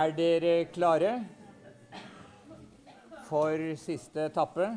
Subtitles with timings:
[0.00, 1.10] Er dere klare
[3.26, 4.70] for siste etappe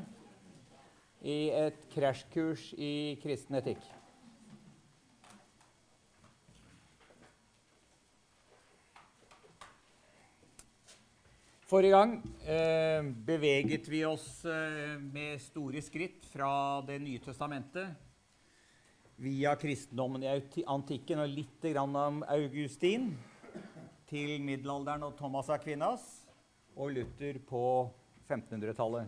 [1.24, 3.80] i et krasjkurs i kristen etikk?
[11.72, 13.00] Forrige gang eh,
[13.32, 17.96] beveget vi oss eh, med store skritt fra Det nye testamentet
[19.24, 23.14] via kristendommen i antikken og litt om Augustin
[24.14, 26.04] til middelalderen og Thomas Aquinas
[26.78, 27.90] og Luther på
[28.30, 29.08] 1500-tallet.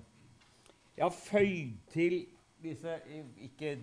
[0.97, 2.15] Jeg har føyd til
[2.63, 2.95] disse
[3.45, 3.75] ikke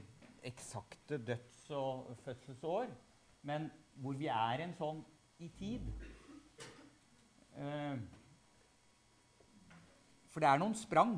[0.42, 2.90] eksakte døds- og fødselsår,
[3.42, 5.04] men hvor vi er en sånn
[5.38, 5.86] i tid.
[7.54, 8.02] Eh,
[10.32, 11.14] for det er noen sprang.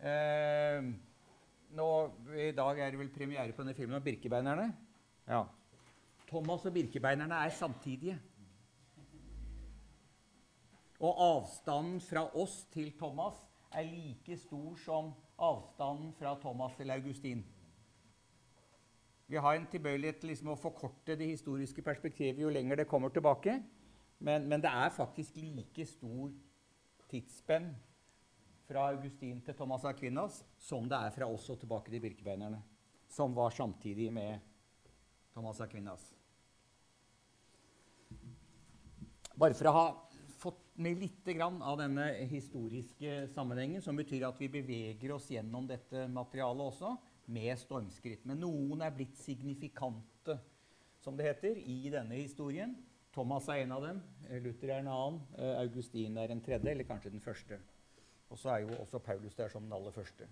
[0.00, 0.88] Eh,
[1.76, 1.92] nå,
[2.40, 4.70] I dag er det vel premiere på denne filmen om Birkebeinerne.
[5.28, 5.44] Ja.
[6.30, 8.16] Thomas og Birkebeinerne er samtidige.
[11.00, 13.38] Og avstanden fra oss til Thomas
[13.72, 17.44] er like stor som avstanden fra Thomas til Augustin.
[19.30, 23.12] Vi har en tilbøyelighet til liksom å forkorte det historiske perspektivet jo lenger det kommer
[23.14, 23.60] tilbake.
[24.18, 26.32] Men, men det er faktisk like stor
[27.08, 27.70] tidsspenn
[28.68, 32.60] fra Augustin til Thomas Aquinas som det er fra oss og tilbake til birkebeinerne,
[33.08, 34.42] som var samtidig med
[35.32, 36.04] Thomas Aquinas.
[39.40, 39.86] Bare for å ha
[40.80, 46.72] med litt av denne historiske sammenhengen, som betyr at vi beveger oss gjennom dette materialet
[46.72, 46.94] også
[47.30, 48.24] med stormskritt.
[48.28, 50.38] Men noen er blitt signifikante,
[51.00, 52.74] som det heter, i denne historien.
[53.14, 54.00] Thomas er en av dem,
[54.44, 57.58] Luther er en annen, eh, Augustin er en tredje, eller kanskje den første.
[58.30, 60.28] Og så er jo også Paulus der som den aller første.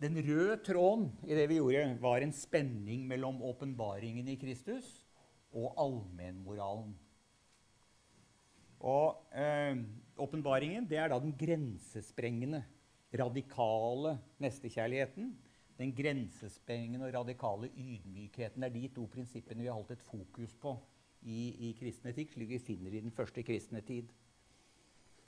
[0.00, 5.06] Den røde tråden i det vi gjorde, var en spenning mellom åpenbaringen i Kristus
[5.56, 6.92] og allmennmoralen.
[8.80, 9.78] Og eh,
[10.20, 12.64] åpenbaringen det er da den grensesprengende,
[13.16, 15.30] radikale nestekjærligheten
[15.78, 18.62] den grensesprengende og radikale ydmykheten.
[18.62, 20.76] Er de to prinsippene vi har holdt et fokus på
[21.22, 24.08] i, i kristen etikk, slik vi finner i den første kristne tid.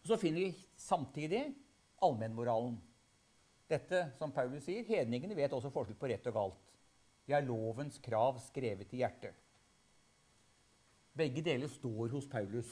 [0.04, 1.42] Så finner vi samtidig
[2.02, 2.78] allmennmoralen.
[3.68, 6.62] Dette, som Paulus sier, hedningene vet også forskjell på rett og galt.
[7.28, 9.34] De har lovens krav skrevet i hjertet.
[11.18, 12.70] Begge deler står hos Paulus.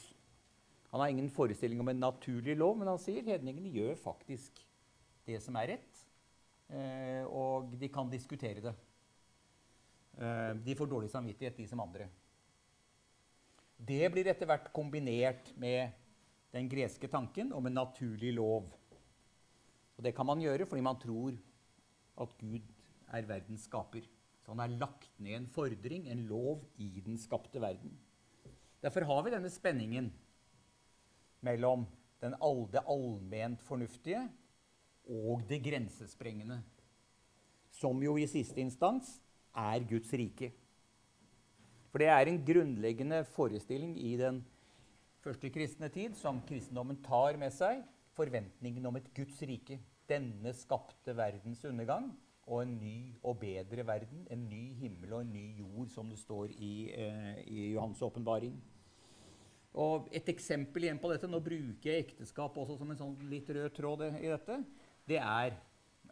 [0.97, 4.63] Han har ingen forestilling om en naturlig lov, men han sier hedningene gjør faktisk
[5.29, 5.99] det som er rett.
[6.73, 8.73] Eh, og de kan diskutere det.
[10.17, 12.09] Eh, de får dårlig samvittighet, de som andre.
[13.77, 15.93] Det blir etter hvert kombinert med
[16.57, 18.73] den greske tanken om en naturlig lov.
[20.01, 21.37] Og det kan man gjøre fordi man tror
[22.25, 22.73] at Gud
[23.13, 24.09] er verdens skaper.
[24.41, 27.93] Så han har lagt ned en fordring, en lov, i den skapte verden.
[28.81, 30.15] Derfor har vi denne spenningen
[31.47, 31.87] mellom
[32.41, 34.25] all, det allment fornuftige
[35.07, 36.61] og det grensesprengende.
[37.71, 39.19] Som jo i siste instans
[39.57, 40.51] er Guds rike.
[41.91, 44.43] For det er en grunnleggende forestilling i den
[45.25, 47.85] første kristne tid som kristendommen tar med seg.
[48.17, 49.79] Forventningen om et Guds rike.
[50.09, 52.11] Denne skapte verdens undergang
[52.47, 52.97] og en ny
[53.27, 54.27] og bedre verden.
[54.31, 58.55] En ny himmel og en ny jord, som det står i, eh, i Johans åpenbaring.
[59.77, 63.49] Og Et eksempel igjen på dette, Nå bruker jeg ekteskap også som en sånn litt
[63.53, 64.61] rød tråd i dette
[65.07, 65.55] det er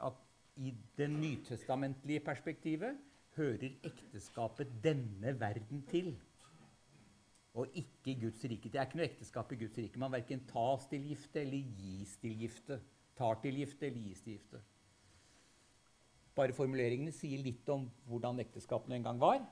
[0.07, 0.21] at
[0.57, 2.99] i det nytestamentlige perspektivet
[3.35, 6.13] hører ekteskapet denne verden til.
[7.55, 8.71] Og ikke Guds rike.
[8.71, 9.99] Det er ikke noe ekteskap i Guds rike.
[9.99, 12.79] Man verken tas til gifte eller gis til gifte.
[13.19, 14.63] Tar til gifte eller gis til gifte.
[16.35, 19.43] Bare formuleringene sier litt om hvordan ekteskapene en gang var.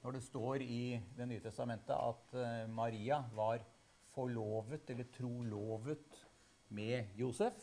[0.00, 3.60] Når det står i Det nye testamentet at uh, Maria var
[4.14, 6.24] forlovet eller trolovet
[6.68, 7.54] med Josef,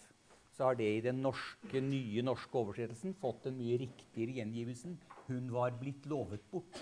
[0.54, 4.94] så har det i den norske, nye norske oversettelsen fått en mye riktigere gjengivelse.
[5.28, 6.80] Hun var blitt lovet bort.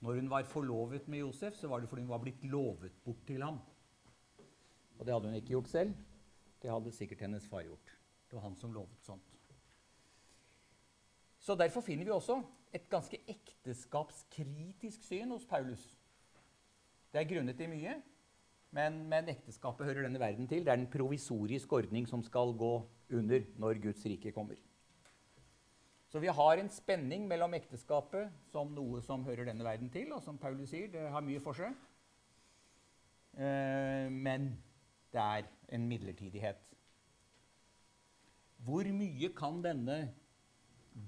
[0.00, 3.24] Når hun var forlovet med Josef, så var det fordi hun var blitt lovet bort
[3.26, 3.58] til ham.
[4.98, 5.96] Og det hadde hun ikke gjort selv.
[6.62, 7.96] Det hadde sikkert hennes far gjort.
[8.28, 9.26] Det var han som lovet sånt.
[11.40, 12.38] Så Derfor finner vi også
[12.74, 15.82] et ganske ekteskapskritisk syn hos Paulus.
[17.10, 17.96] Det er grunnet i mye,
[18.70, 20.62] men, men, ekteskapet hører denne verden til.
[20.62, 22.74] Det er en provisorisk ordning som skal gå
[23.10, 24.60] under når Guds rike kommer.
[26.10, 30.22] Så vi har en spenning mellom ekteskapet som noe som hører denne verden til, og
[30.22, 31.74] som Paulus sier, det har mye for seg.
[33.38, 34.52] Eh, men
[35.14, 36.62] det er en midlertidighet.
[38.66, 40.00] Hvor mye kan denne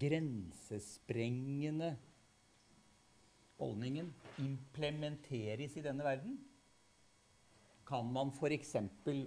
[0.01, 1.97] grensesprengende
[3.59, 4.13] holdningen
[4.43, 6.39] implementeres i denne verden?
[7.87, 8.77] Kan man f.eks.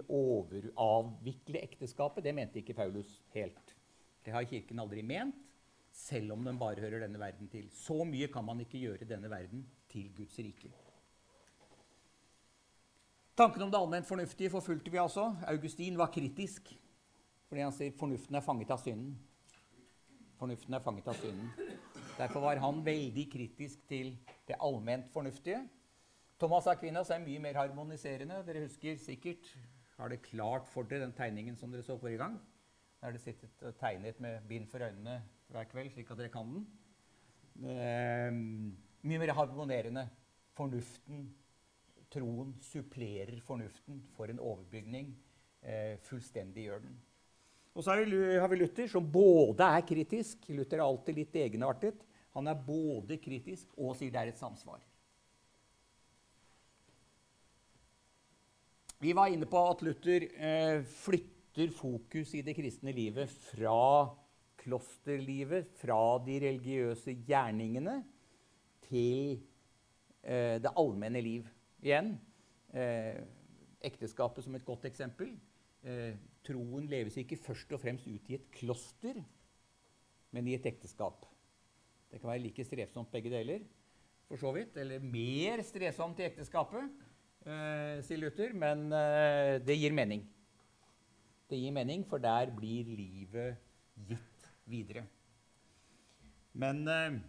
[0.08, 2.24] overavvikle ekteskapet?
[2.24, 3.74] Det mente ikke Paulus helt.
[4.24, 5.36] Det har Kirken aldri ment,
[5.92, 7.68] selv om den bare hører denne verden til.
[7.72, 9.62] Så mye kan man ikke gjøre denne verden
[9.92, 10.72] til Guds rike.
[13.36, 15.28] Tanken om det allment fornuftige forfulgte vi altså.
[15.46, 16.72] Augustin var kritisk
[17.46, 19.12] fordi han sier fornuften er fanget av synden.
[20.36, 21.48] Fornuften er fanget av synden.
[22.16, 24.14] Derfor var han veldig kritisk til
[24.48, 25.62] det allment fornuftige.
[26.40, 28.42] Thomas Aquinas er mye mer harmoniserende.
[28.44, 29.48] Dere husker sikkert
[29.96, 32.36] har det klart for dere den tegningen som dere så forrige gang.
[33.00, 36.52] Der det sittet og tegnet med bind for øynene hver kveld, slik at dere kan
[36.52, 36.66] den.
[37.64, 38.32] Eh,
[39.08, 40.08] mye mer harmonerende.
[40.56, 41.30] Fornuften,
[42.12, 45.14] troen, supplerer fornuften for en overbygning.
[45.62, 46.96] Eh, fullstendig gjør den.
[47.76, 52.00] Og så har vi Luther, som både er kritisk Luther er alltid litt egenartet.
[52.36, 54.80] Han er både kritisk og sier det er et samsvar.
[59.04, 64.08] Vi var inne på at Luther eh, flytter fokus i det kristne livet fra
[64.62, 67.98] klosterlivet, fra de religiøse gjerningene,
[68.88, 69.36] til
[70.24, 71.44] eh, det allmenne liv.
[71.84, 72.14] Igjen
[72.72, 73.20] eh,
[73.84, 75.36] ekteskapet som et godt eksempel.
[75.86, 79.18] Eh, troen leves ikke først og fremst ut i et kloster,
[80.34, 81.26] men i et ekteskap.
[82.10, 83.66] Det kan være like strevsomt begge deler,
[84.26, 84.76] for så vidt.
[84.82, 86.90] Eller mer strevsomt i ekteskapet
[87.46, 90.24] eh, sier Luther, men eh, det gir mening.
[91.46, 93.62] Det gir mening, for der blir livet
[94.08, 95.06] gitt videre.
[96.58, 97.20] Men eh,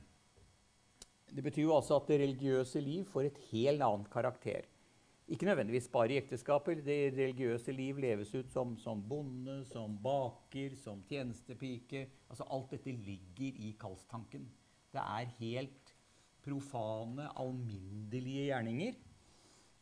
[1.34, 4.66] det betyr jo altså at det religiøse liv får et helt annet karakter.
[5.28, 6.86] Ikke nødvendigvis bare i ekteskapet.
[6.86, 12.06] Det religiøse liv leves ut som, som bonde, som baker, som tjenestepike.
[12.30, 14.48] Altså alt dette ligger i kallstanken.
[14.94, 15.94] Det er helt
[16.44, 18.96] profane, alminnelige gjerninger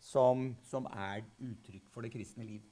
[0.01, 2.63] som, som er uttrykk for det kristne liv.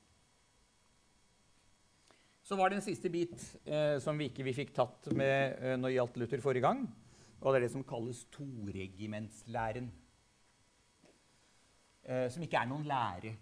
[2.43, 5.77] Så var det en siste bit eh, som vi ikke vi fikk tatt med eh,
[5.79, 6.87] når gjaldt Luther forrige gang.
[7.39, 9.91] Og det er det som kalles toregimentslæren.
[12.13, 13.33] Eh, som ikke er noen lære.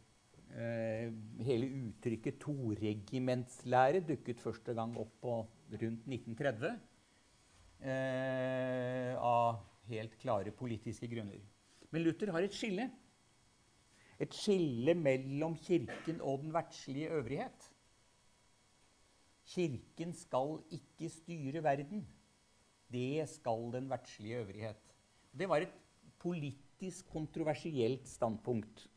[0.51, 1.11] Eh,
[1.47, 5.37] hele uttrykket toregimentslære dukket første gang opp på
[5.81, 6.73] rundt 1930.
[7.81, 11.41] Eh, av helt klare politiske grunner.
[11.91, 12.89] Men Luther har et skille
[14.21, 17.69] et skille mellom Kirken og den verdslige øvrighet.
[19.49, 22.03] Kirken skal ikke styre verden.
[22.91, 24.93] Det skal den verdslige øvrighet.
[25.33, 25.73] Det var et
[26.19, 26.60] politisk
[27.11, 28.87] kontroversielt standpunkt.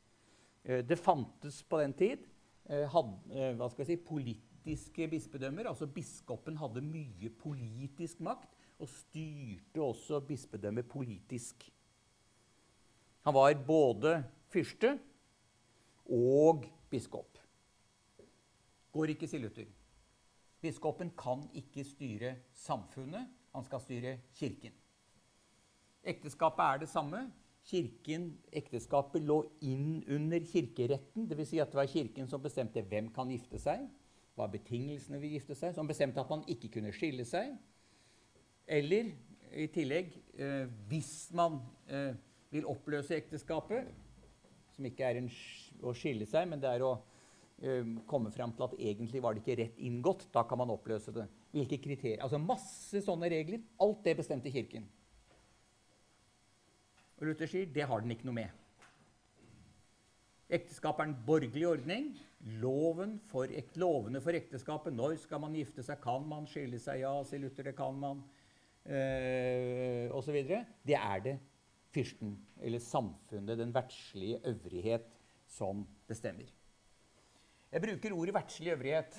[0.65, 2.25] Eh, det fantes på den tid
[2.65, 5.69] hadde, eh, skal jeg si, politiske bispedømmer.
[5.69, 8.49] altså Biskopen hadde mye politisk makt
[8.79, 11.71] og styrte også bispedømmet politisk.
[13.25, 14.99] Han var både fyrste
[16.07, 17.39] og biskop.
[18.93, 19.67] Går ikke, sier Luther.
[20.61, 24.73] Biskopen kan ikke styre samfunnet, han skal styre Kirken.
[26.05, 27.33] Ekteskapet er det samme.
[27.65, 31.49] Kirken, Ekteskapet lå inn under kirkeretten, dvs.
[31.49, 33.87] Si at det var Kirken som bestemte hvem kan gifte seg,
[34.37, 37.55] hva betingelsene vil gifte seg, som bestemte at man ikke kunne skille seg.
[38.69, 39.15] Eller
[39.55, 42.13] i tillegg, eh, hvis man eh,
[42.53, 43.89] vil oppløse ekteskapet,
[44.75, 45.31] som ikke er en
[45.87, 46.93] å skille seg, men det er å
[47.63, 50.27] eh, komme fram til at egentlig var det ikke rett inngått.
[50.35, 51.29] Da kan man oppløse det.
[51.55, 52.21] Hvilke kriterier?
[52.27, 53.63] Altså Masse sånne regler.
[53.85, 54.89] Alt det bestemte Kirken.
[57.25, 58.61] Og Luther sier det har den ikke noe med.
[60.53, 62.11] Ekteskap er en borgerlig ordning.
[62.61, 63.49] Loven for,
[63.81, 64.93] lovene for ekteskapet.
[64.93, 66.03] Når skal man gifte seg?
[66.05, 67.01] Kan man skille seg?
[67.01, 67.71] Ja, sier Luther.
[67.71, 68.21] Det kan man.
[68.85, 70.37] Eh, Osv.
[70.85, 71.39] Det er det
[71.95, 75.09] fyrsten eller samfunnet, den verdslige øvrighet,
[75.49, 76.53] som bestemmer.
[77.73, 79.17] Jeg bruker ordet verdslig øvrighet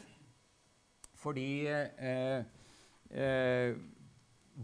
[1.15, 2.43] fordi eh,
[3.09, 3.77] eh,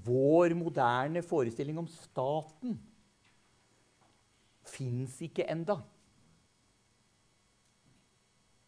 [0.06, 2.78] vår moderne forestilling om staten
[4.72, 5.78] fins ikke enda.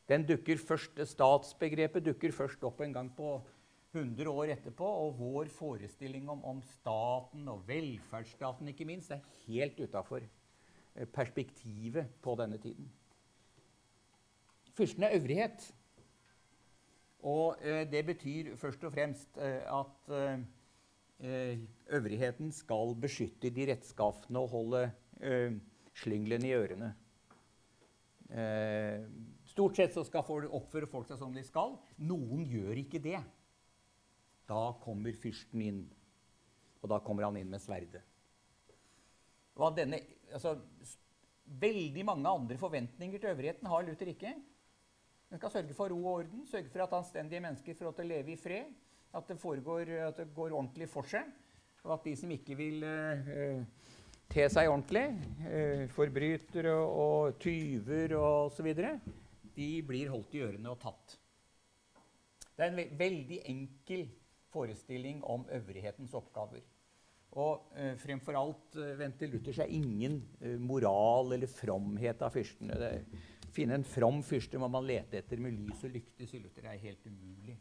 [0.09, 3.37] Den dukker først, Statsbegrepet dukker først opp en gang på
[3.93, 9.79] 100 år etterpå, og vår forestilling om, om staten og velferdsstaten ikke minst er helt
[9.79, 10.25] utafor
[10.95, 12.91] Eh, perspektivet på denne tiden.
[14.77, 15.73] Fyrsten er øvrighet.
[17.19, 20.13] Og eh, det betyr først og fremst eh, at
[21.19, 21.57] eh,
[21.87, 24.91] øvrigheten skal beskytte de rettskafne og holde
[26.01, 26.91] slynglene i ørene.
[28.33, 29.03] Eh,
[29.45, 31.75] stort sett så skal folk oppføre folk seg som de skal.
[32.01, 33.19] Noen gjør ikke det.
[34.49, 35.83] Da kommer fyrsten inn.
[36.83, 38.01] Og da kommer han inn med sverdet.
[40.33, 40.57] altså,
[41.43, 44.33] Veldig mange andre forventninger til øvrigheten har Luther ikke.
[45.29, 48.05] Den skal sørge for ro og orden, sørge for at anstendige mennesker får lov til
[48.05, 48.73] å leve i fred.
[49.13, 51.29] At det, foregår, at det går ordentlig for seg.
[51.83, 53.61] Og at de som ikke vil uh,
[54.31, 55.05] te seg ordentlig,
[55.47, 58.71] uh, forbrytere og, og tyver osv.,
[59.53, 61.17] de blir holdt i ørene og tatt.
[62.53, 64.07] Det er en veldig enkel
[64.53, 66.63] forestilling om øvrighetens oppgaver.
[67.33, 72.77] Og eh, fremfor alt eh, vendte Luther seg ingen eh, moral eller fromhet av fyrstene.
[72.77, 73.21] Det,
[73.53, 76.67] finne en from fyrste må man lete etter med lys og lykte, sier Luther.
[76.69, 77.57] Er helt umulig.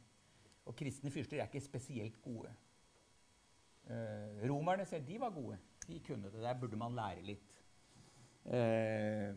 [0.68, 2.52] Og kristne fyrster er ikke spesielt gode.
[3.88, 5.56] Eh, romerne selv, de var gode.
[5.88, 6.42] De kunne det.
[6.42, 7.58] Der burde man lære litt.
[8.46, 9.34] Eh,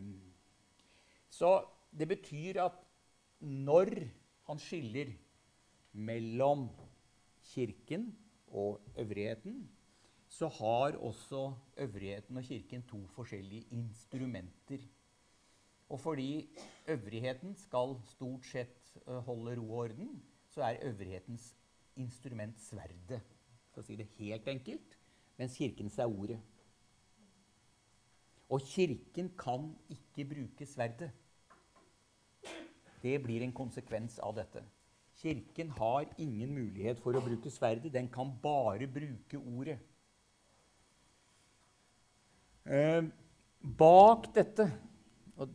[1.30, 1.50] så
[1.96, 2.82] det betyr at
[3.40, 3.90] når
[4.46, 5.12] han skiller
[5.92, 6.68] mellom
[7.46, 8.10] Kirken
[8.48, 9.68] og øvrigheten,
[10.28, 14.82] så har også øvrigheten og Kirken to forskjellige instrumenter.
[15.88, 16.48] Og fordi
[16.88, 21.54] øvrigheten skal stort sett uh, holde ro og orden, så er øvrighetens
[21.96, 23.22] instrument sverdet,
[23.70, 24.95] for å si det helt enkelt,
[25.38, 26.38] mens Kirkens er ordet.
[28.48, 31.10] Og Kirken kan ikke bruke sverdet.
[33.02, 34.62] Det blir en konsekvens av dette.
[35.16, 37.92] Kirken har ingen mulighet for å bruke sverdet.
[37.92, 39.78] Den kan bare bruke ordet.
[42.66, 43.02] Eh,
[43.78, 44.66] bak dette
[45.36, 45.52] og,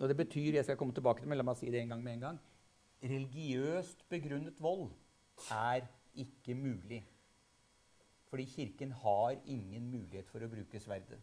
[0.00, 2.02] og, det betyr jeg skal komme tilbake til, men la meg si det en gang
[2.04, 2.40] med en gang,
[3.02, 4.90] religiøst begrunnet vold
[5.48, 7.00] er ikke mulig.
[8.32, 11.20] Fordi Kirken har ingen mulighet for å bruke sverdet.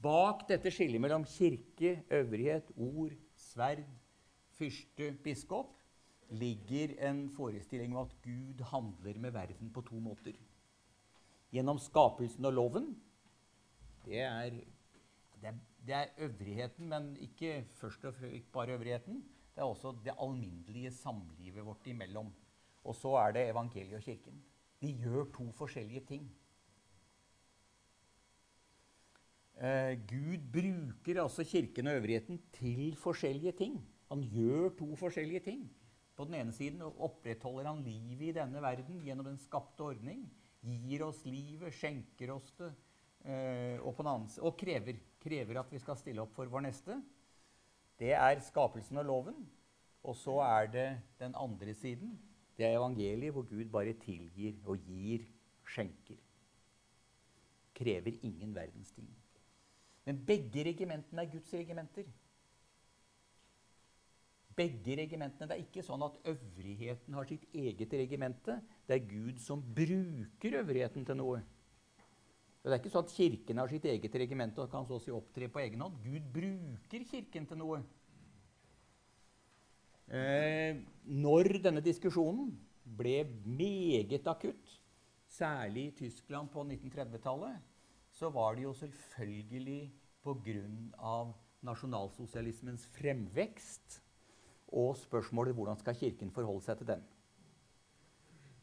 [0.00, 3.82] Bak dette skillet mellom kirke, øvrighet, ord, sverd,
[4.54, 5.74] fyrste, biskop
[6.30, 10.38] ligger en forestilling om at Gud handler med verden på to måter.
[11.50, 12.86] Gjennom skapelsen og loven
[14.06, 14.54] det er,
[15.42, 19.24] det er, det er øvrigheten, men ikke først og fremst bare øvrigheten.
[19.54, 22.30] Det er også det alminnelige samlivet vårt imellom.
[22.84, 24.40] Og så er det evangeliet og kirken.
[24.80, 26.28] De gjør to forskjellige ting.
[29.60, 33.80] Eh, Gud bruker altså kirken og øvrigheten til forskjellige ting.
[34.08, 35.66] Han gjør to forskjellige ting.
[36.16, 40.24] På den ene siden opprettholder han livet i denne verden gjennom den skapte ordning.
[40.60, 42.72] Gir oss livet, skjenker oss det,
[43.20, 46.96] Eh, og, annen, og krever, krever, at vi skal stille opp for vår neste.
[48.00, 49.42] Det er skapelsen og loven.
[50.08, 50.88] Og så er det
[51.20, 52.14] den andre siden.
[52.60, 55.22] Det er evangeliet, hvor Gud bare tilgir og gir,
[55.64, 56.18] skjenker.
[57.74, 59.08] Krever ingen verdens ting.
[60.04, 62.04] Men begge regimentene er Guds regimenter.
[64.56, 65.48] Begge regimentene.
[65.48, 68.58] Det er ikke sånn at øvrigheten har sitt eget regimente.
[68.84, 71.40] Det er Gud som bruker øvrigheten til noe.
[72.60, 75.48] Det er ikke sånn at Kirken har sitt eget regimente og kan så si opptre
[75.48, 75.96] på egen hånd.
[76.04, 77.80] Gud bruker Kirken til noe.
[80.12, 82.52] Eh, når denne diskusjonen
[82.84, 84.76] ble meget akutt,
[85.30, 87.60] særlig i Tyskland på 1930-tallet,
[88.10, 89.92] så var det jo selvfølgelig
[90.24, 91.32] pga.
[91.62, 94.00] nasjonalsosialismens fremvekst
[94.72, 97.02] og spørsmålet hvordan skal Kirken forholde seg til den.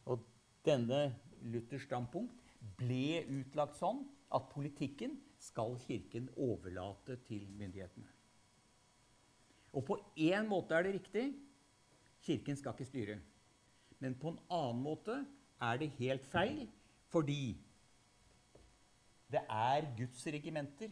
[0.05, 0.23] Og
[0.65, 4.01] denne Luthers standpunkt ble utlagt sånn
[4.33, 8.09] at politikken skal Kirken overlate til myndighetene.
[9.77, 11.27] Og på én måte er det riktig.
[12.27, 13.17] Kirken skal ikke styre.
[14.03, 15.15] Men på en annen måte
[15.63, 16.67] er det helt feil
[17.07, 17.55] fordi
[19.31, 20.91] det er Guds regimenter.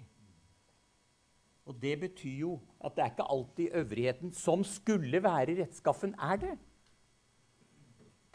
[1.65, 6.39] Og det betyr jo at det er ikke alltid øvrigheten som skulle være rettskaffen, er
[6.41, 6.55] det.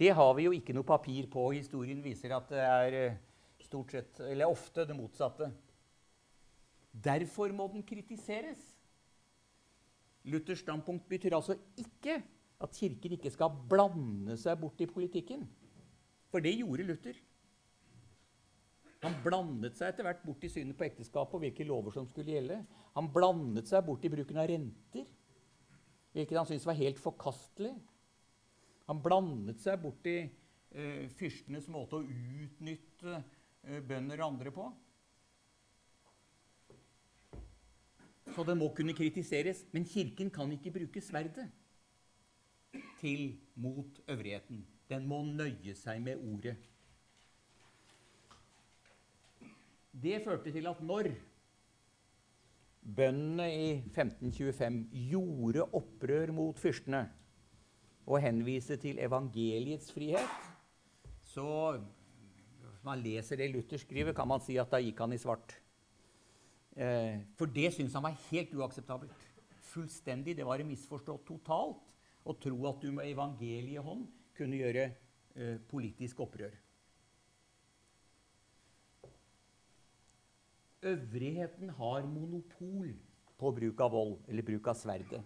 [0.01, 1.51] Det har vi jo ikke noe papir på.
[1.53, 3.19] Historien viser at det er eh,
[3.61, 5.51] stort sett, eller ofte det motsatte.
[6.91, 8.61] Derfor må den kritiseres.
[10.25, 12.19] Luthers standpunkt betyr altså ikke
[12.61, 15.47] at Kirken ikke skal blande seg bort i politikken.
[16.31, 17.21] For det gjorde Luther.
[19.01, 22.35] Han blandet seg etter hvert bort i synet på ekteskapet og hvilke lover som skulle
[22.35, 22.59] gjelde.
[22.99, 25.07] Han blandet seg bort i bruken av renter,
[26.13, 27.73] hvilket han syntes var helt forkastelig.
[28.91, 34.69] Han blandet seg borti eh, fyrstenes måte å utnytte eh, bønder og andre på.
[38.35, 39.65] Så den må kunne kritiseres.
[39.73, 41.49] Men Kirken kan ikke bruke sverdet
[43.01, 44.65] til mot øvrigheten.
[44.91, 46.57] Den må nøye seg med ordet.
[49.91, 51.11] Det førte til at når
[52.97, 57.05] bøndene i 1525 gjorde opprør mot fyrstene
[58.07, 60.37] og henvise til evangeliets frihet,
[61.23, 61.81] så
[62.81, 65.53] Hvis man leser det Luther skriver, kan man si at da gikk han i svart.
[66.73, 69.27] Eh, for det syntes han var helt uakseptabelt.
[69.69, 70.37] Fullstendig.
[70.37, 71.90] Det var misforstått totalt
[72.25, 76.55] å tro at du med evangeliet i hånd kunne gjøre eh, politisk opprør.
[80.91, 82.95] Øvrigheten har monopol
[83.41, 85.21] på bruk av vold eller bruk av sverdet.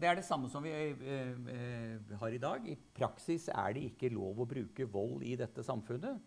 [0.00, 2.66] Det er det samme som vi eh, eh, har i dag.
[2.68, 6.20] I praksis er det ikke lov å bruke vold i dette samfunnet.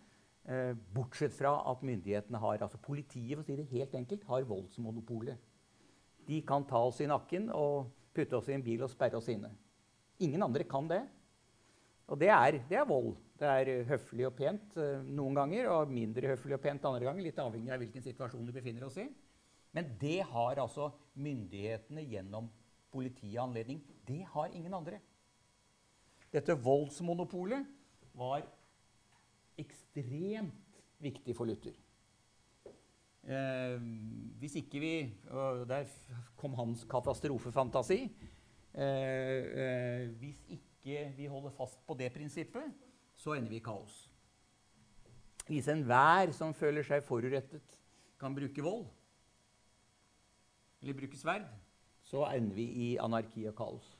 [0.43, 4.49] Eh, bortsett fra at myndighetene har altså Politiet for å si det helt enkelt, har
[4.49, 5.39] voldsmonopolet.
[6.27, 9.29] De kan ta oss i nakken og putte oss i en bil og sperre oss
[9.33, 9.51] inne.
[10.23, 11.01] Ingen andre kan det.
[12.11, 13.13] Og det er, det er vold.
[13.39, 17.25] Det er høflig og pent eh, noen ganger og mindre høflig og pent andre ganger.
[17.25, 19.07] Litt avhengig av hvilken situasjon du befinner oss i.
[19.73, 22.51] Men det har altså myndighetene gjennom
[22.93, 23.81] politiet anledning.
[24.05, 24.99] Det har ingen andre.
[26.33, 27.65] Dette voldsmonopolet
[28.17, 28.45] var
[29.59, 31.75] ekstremt viktig for Luther.
[33.23, 33.79] Eh,
[34.43, 34.93] hvis ikke vi
[35.31, 35.87] og Der
[36.35, 38.01] kom hans katastrofefantasi.
[38.73, 42.73] Eh, eh, hvis ikke vi holder fast på det prinsippet,
[43.15, 44.09] så ender vi i kaos.
[45.47, 47.79] Hvis enhver som føler seg forurettet,
[48.19, 48.85] kan bruke vold
[50.81, 51.47] eller bruke sverd,
[52.03, 53.97] så ender vi i anarki og kaos.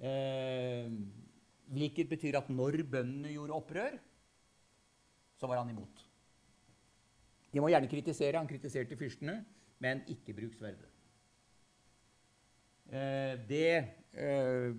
[0.00, 0.88] Eh,
[1.68, 3.98] hvilket betyr at når bøndene gjorde opprør,
[5.36, 6.07] så var han imot.
[7.52, 8.38] De må gjerne kritisere.
[8.38, 9.40] Han kritiserte fyrstene,
[9.82, 10.88] men ikke bruk sverdet.
[12.88, 13.72] Eh, det
[14.16, 14.70] eh,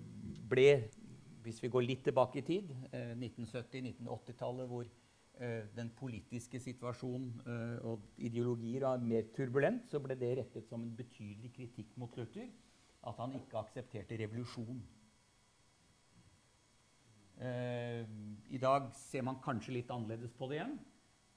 [0.50, 0.70] ble,
[1.44, 7.30] hvis vi går litt tilbake i tid, eh, 1970-1980-tallet, hvor eh, den politiske situasjonen
[7.86, 12.48] og ideologier var mer turbulent, så ble det rettet som en betydelig kritikk mot Luther
[13.06, 14.82] at han ikke aksepterte revolusjon.
[17.40, 20.74] I dag ser man kanskje litt annerledes på det igjen.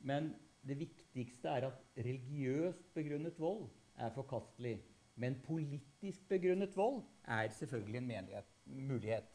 [0.03, 0.33] Men
[0.67, 3.67] det viktigste er at religiøst begrunnet vold
[3.99, 4.77] er forkastelig.
[5.19, 9.27] Men politisk begrunnet vold er selvfølgelig en menighet, mulighet.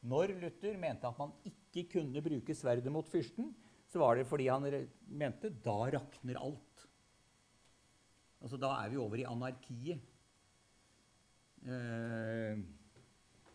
[0.00, 3.52] Når Luther mente at man ikke kunne bruke sverdet mot fyrsten,
[3.90, 4.66] så var det fordi han
[5.06, 6.86] mente da rakner alt.
[8.40, 10.00] Altså, da er vi over i anarkiet.
[11.60, 12.60] Eh,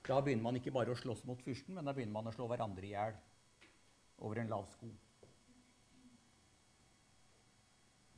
[0.05, 2.45] da begynner man ikke bare å slåss mot fyrsten, men da begynner man å slå
[2.51, 3.15] hverandre i hjel
[4.21, 4.91] over en lav sko.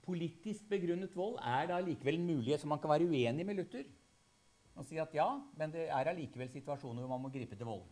[0.08, 3.88] Politisk begrunnet vold er da likevel en mulighet som man kan være uenig med Luther.
[4.78, 7.84] Og si at ja, men det er allikevel situasjoner hvor man må gripe til vold.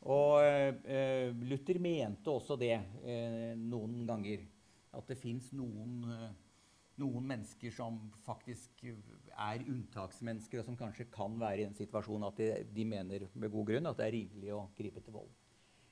[0.00, 4.46] Og eh, Luther mente også det eh, noen ganger.
[4.96, 6.30] At det fins noen eh,
[7.00, 12.40] noen mennesker som faktisk er unntaksmennesker, og som kanskje kan være i en situasjon at
[12.40, 15.30] de, de mener med god grunn at det er rimelig å gripe til vold.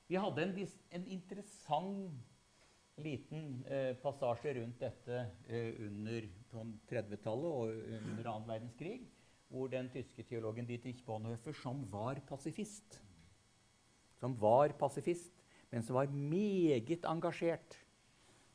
[0.09, 0.53] Vi hadde en,
[0.97, 2.28] en interessant
[3.03, 6.27] liten eh, passasje rundt dette eh, under
[6.89, 8.99] 30-tallet og under annen verdenskrig,
[9.49, 12.99] hvor den tyske teologen Dietrich Bonhoeffer, som var pasifist,
[14.19, 17.77] som var pasifist, men som var meget engasjert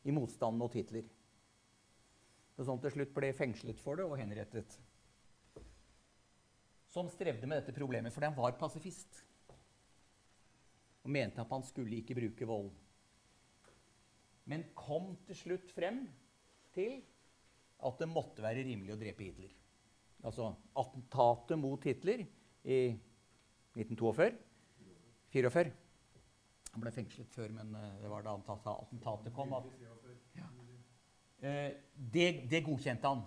[0.04, 1.06] i motstanden mot Hitler
[2.54, 4.76] og som til slutt ble fengslet for det og henrettet.
[6.94, 9.24] Som strevde med dette problemet fordi han var pasifist
[11.04, 12.70] og mente at han skulle ikke bruke vold.
[14.50, 16.04] Men kom til slutt frem
[16.74, 16.98] til
[17.84, 19.52] at det måtte være rimelig å drepe Hitler.
[20.24, 22.80] Altså attentatet mot Hitler i
[23.76, 24.30] 1942
[25.34, 25.72] 44.
[26.74, 29.52] Han ble fengslet før, men eh, det var da attentatet kom.
[29.58, 29.66] At,
[30.38, 30.46] ja.
[31.44, 33.22] Eh, det, det, godkjente han.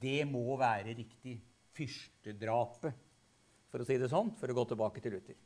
[0.00, 1.38] Det må være riktig.
[1.76, 2.96] Fyrstedrapet,
[3.70, 5.36] for å si det sånn, for å gå tilbake til Luther.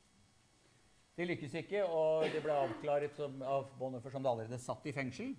[1.15, 4.95] Det lykkes ikke, og det ble avklaret som, av Bonhoeffer som det allerede satt i
[4.95, 5.35] fengsel.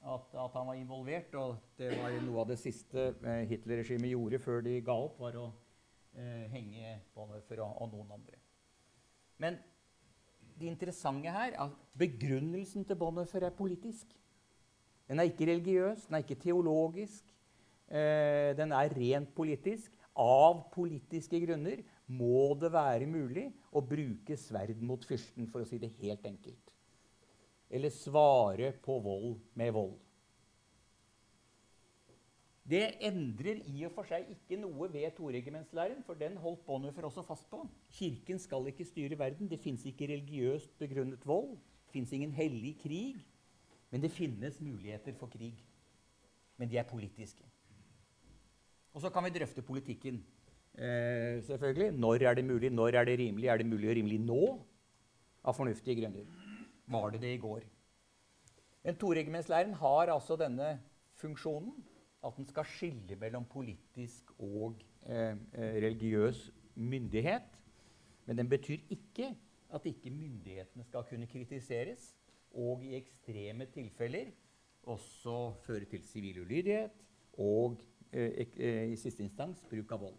[0.00, 4.40] At, at, han var involvert, og det var noe av det siste eh, Hitler-regimet gjorde
[4.42, 5.44] før de ga opp, var å
[6.16, 8.40] eh, henge Bonhoeffer og, og, noen andre.
[9.40, 9.60] Men
[10.58, 14.10] det interessante her er at begrunnelsen til Bonhoeffer er politisk.
[15.06, 17.30] Den er ikke religiøs, den er ikke teologisk.
[17.86, 19.94] Eh, den er rent politisk.
[20.18, 25.78] Av politiske grunner må det være mulig å bruke sverd mot fyrsten, for å si
[25.78, 26.72] det helt enkelt.
[27.70, 29.98] Eller svare på vold med vold.
[32.70, 37.24] Det endrer i og for seg ikke noe ved toregimentslæren, for den holdt Bonhoeffer også
[37.26, 37.64] fast på.
[37.96, 39.48] Kirken skal ikke styre verden.
[39.50, 41.56] Det fins ikke religiøst begrunnet vold.
[41.86, 43.24] Det fins ingen hellig krig.
[43.90, 45.56] Men det finnes muligheter for krig.
[46.60, 47.42] Men de er politiske.
[48.94, 50.20] Og så kan vi drøfte politikken.
[50.78, 51.92] Eh, selvfølgelig.
[51.92, 52.70] Når er det mulig?
[52.70, 53.48] Når er det rimelig?
[53.48, 54.42] Er det mulig og rimelig nå?
[55.44, 56.24] Av fornuftige grunner.
[56.90, 57.62] var det det i går.
[58.84, 60.80] En toregimentslæren har altså denne
[61.14, 61.84] funksjonen
[62.24, 67.60] at den skal skille mellom politisk og eh, eh, religiøs myndighet.
[68.26, 69.36] Men den betyr ikke
[69.74, 72.16] at ikke myndighetene skal kunne kritiseres
[72.52, 74.32] og i ekstreme tilfeller
[74.82, 76.90] også føre til sivil ulydighet
[77.38, 77.80] og
[78.12, 80.18] eh, eh, i siste instans bruk av vold.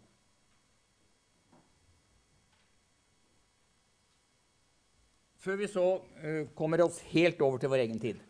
[5.42, 5.86] Før vi så
[6.22, 8.20] eh, kommer oss helt over til vår egen tid,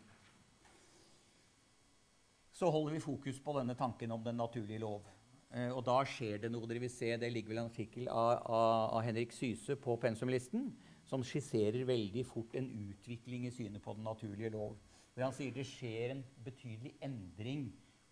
[2.53, 5.05] så holder vi fokus på denne tanken om den naturlige lov.
[5.53, 6.65] Eh, og da skjer det noe.
[6.69, 10.71] Dere vil se, Det ligger vel en artikkel av, av, av Henrik Syse på pensumlisten
[11.05, 14.79] som skisserer veldig fort en utvikling i synet på den naturlige lov.
[15.13, 17.67] Hvor han sier det skjer en betydelig endring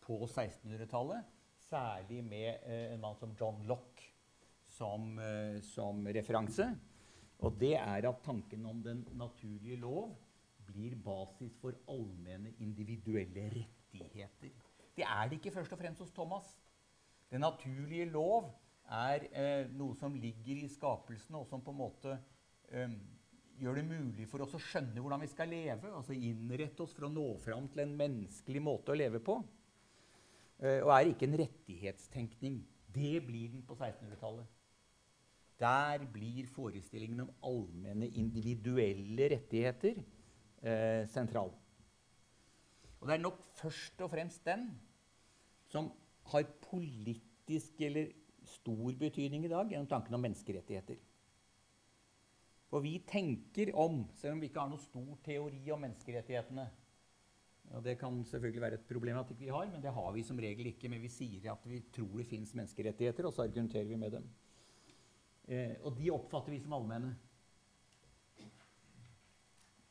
[0.06, 1.26] på 1600-tallet,
[1.66, 4.12] særlig med eh, en mann som John Locke
[4.70, 6.70] som, eh, som referanse.
[7.42, 10.14] Og det er at tanken om den naturlige lov
[10.68, 14.52] blir basis for allmenne individuelle rettigheter.
[14.96, 16.52] Det er det ikke først og fremst hos Thomas.
[17.32, 18.52] Den naturlige lov
[18.92, 22.18] er eh, noe som ligger i skapelsen, og som på en måte
[22.70, 22.94] eh,
[23.62, 25.94] gjør det mulig for oss å skjønne hvordan vi skal leve.
[25.96, 29.40] Altså innrette oss for å nå fram til en menneskelig måte å leve på.
[30.62, 32.62] Eh, og er ikke en rettighetstenkning.
[32.92, 34.61] Det blir den på 1600-tallet.
[35.62, 41.54] Der blir forestillingen om allmenne individuelle rettigheter eh, sentral.
[43.00, 44.68] Og det er nok først og fremst den
[45.72, 45.92] som
[46.34, 48.12] har politisk eller
[48.46, 50.98] stor betydning i dag gjennom tanken om menneskerettigheter.
[52.72, 56.70] For vi tenker om, selv om vi ikke har noen stor teori om menneskerettighetene
[57.72, 60.24] og Det kan selvfølgelig være et problem at ikke vi har, men det har vi
[60.28, 60.90] som regel ikke.
[60.90, 64.26] Men vi sier at vi tror det fins menneskerettigheter, og så argumenterer vi med dem.
[65.52, 67.12] Eh, og de oppfatter vi som allmenne.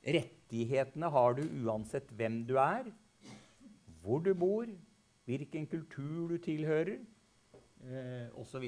[0.01, 2.89] Rettighetene har du uansett hvem du er,
[4.01, 4.71] hvor du bor,
[5.29, 7.03] hvilken kultur du tilhører,
[7.85, 8.65] eh, osv.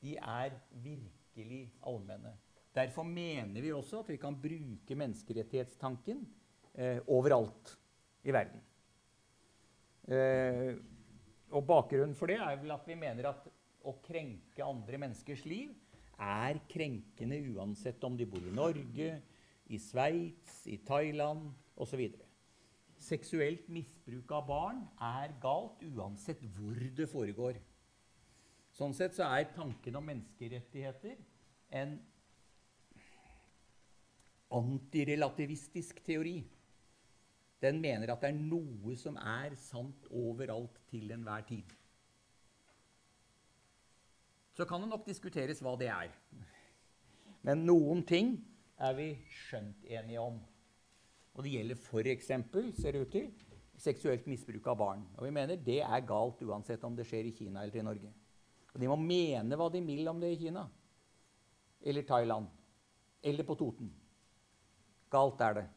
[0.00, 2.32] De er virkelig allmenne.
[2.72, 6.24] Derfor mener vi også at vi kan bruke menneskerettighetstanken
[6.72, 7.74] eh, overalt
[8.24, 8.64] i verden.
[10.08, 10.72] Eh,
[11.50, 13.48] og bakgrunnen for det er vel at vi mener at
[13.84, 15.74] å krenke andre menneskers liv
[16.20, 19.10] er krenkende uansett om de bor i Norge,
[19.70, 21.48] i Sveits, i Thailand
[21.80, 22.02] osv.
[23.00, 27.56] Seksuelt misbruk av barn er galt uansett hvor det foregår.
[28.76, 31.16] Sånn sett så er tanken om menneskerettigheter
[31.80, 31.96] en
[34.50, 36.40] antirelativistisk teori.
[37.62, 41.76] Den mener at det er noe som er sant overalt til enhver tid.
[44.56, 46.10] Så kan det nok diskuteres hva det er.
[47.46, 48.34] Men noen ting
[48.80, 49.12] er vi
[49.46, 50.40] skjønt enige om.
[51.36, 52.32] Og det gjelder f.eks.,
[52.80, 53.30] ser det ut til,
[53.80, 55.04] seksuelt misbruk av barn.
[55.16, 58.12] Og vi mener det er galt uansett om det skjer i Kina eller i Norge.
[58.74, 60.66] Og de må mene hva de vil om det i Kina
[61.80, 62.50] eller Thailand
[63.24, 63.88] eller på Toten.
[65.10, 65.68] Galt er det.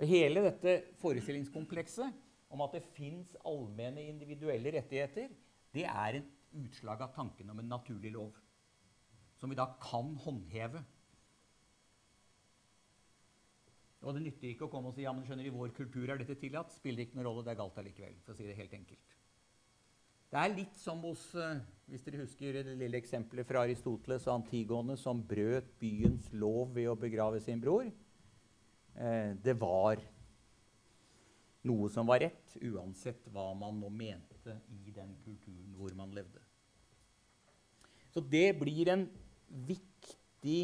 [0.00, 5.28] Og hele dette forestillingskomplekset om at det fins allmenne individuelle rettigheter,
[5.74, 8.34] det er en utslag av tanken om en naturlig lov,
[9.38, 10.82] som vi da kan håndheve.
[14.00, 16.20] Og det nytter ikke å komme og si ja, men skjønner i vår kultur er
[16.20, 16.72] dette tillatt.
[16.72, 18.16] Spiller ikke noen rolle, det er galt allikevel.
[18.24, 19.16] for å si Det helt enkelt.
[20.30, 21.58] Det er litt som hos uh,
[21.90, 26.86] hvis dere husker det lille eksempelet fra Aristoteles og Antigone som brøt byens lov ved
[26.86, 27.90] å begrave sin bror.
[28.94, 30.00] Uh, det var
[31.66, 34.54] noe som var rett, uansett hva man nå mente
[34.86, 36.42] i den kulturen hvor man levde.
[38.10, 39.06] Så det blir en
[39.48, 40.60] viktig,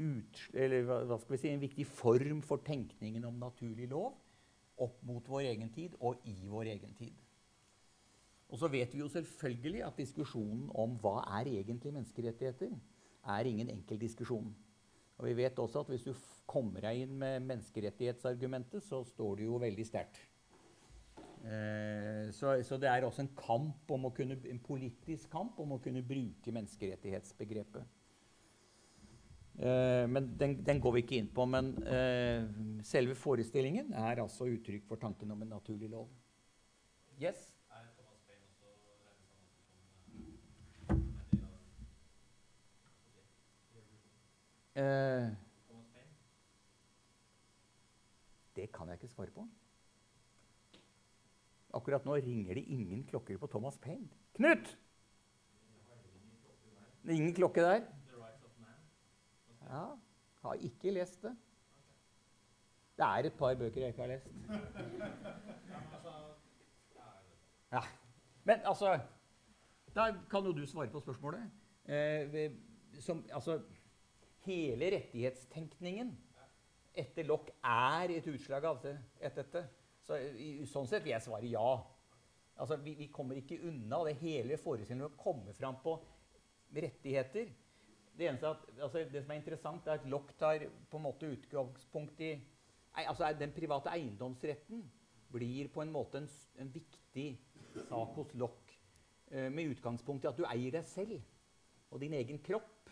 [0.00, 4.14] ut, si, en viktig form for tenkningen om naturlig lov
[4.80, 7.16] opp mot vår egen tid og i vår egen tid.
[8.50, 12.72] Og så vet vi jo selvfølgelig at diskusjonen om hva er egentlig menneskerettigheter,
[13.30, 14.48] er ingen enkel diskusjon.
[15.20, 16.14] Og vi vet også at hvis du
[16.48, 20.18] kommer deg inn med menneskerettighetsargumentet, så står du jo veldig sterkt.
[21.44, 26.02] Eh, så, så, det er også en kamp kunne, en politisk kamp om å kunne
[26.04, 27.86] bruke menneskerettighetsbegrepet.
[29.60, 31.46] Eh, men den, den, går vi ikke inn på.
[31.48, 32.44] Men eh,
[32.84, 36.10] selve forestillingen er altså uttrykk for tanken om en naturlig lov.
[37.20, 37.48] Yes?
[48.56, 49.44] Det kan jeg ikke svare på.
[51.74, 54.08] Akkurat nå ringer det ingen klokker på Thomas Paine.
[54.34, 54.78] Knut!
[57.02, 57.86] Det er ingen klokke der?
[59.70, 59.84] Ja,
[60.42, 61.36] har ikke lest det.
[62.98, 64.26] Det er et par bøker jeg ikke har lest.
[67.72, 67.80] Ja.
[68.44, 68.98] Men altså
[69.94, 71.50] Da kan jo du svare på spørsmålet.
[71.84, 72.50] Eh,
[73.00, 73.60] som, altså,
[74.44, 76.12] hele rettighetstenkningen
[76.94, 79.64] etter Lock er et utslag av det, et dette.
[80.06, 81.72] Så, i, sånn sett vil jeg svare ja.
[82.60, 85.96] Altså, vi, vi kommer ikke unna det hele forestillingen komme fram på
[86.76, 87.52] rettigheter.
[88.16, 92.20] Det, at, altså, det som er interessant, er at Lock tar på en måte utgangspunkt
[92.26, 92.34] i
[93.06, 94.82] altså, Den private eiendomsretten
[95.30, 96.28] blir på en måte en,
[96.60, 97.30] en viktig
[97.86, 98.70] sak hos Lock
[99.30, 101.20] Eh, med utgangspunkt i at du eier deg selv
[101.90, 102.90] og din egen kropp.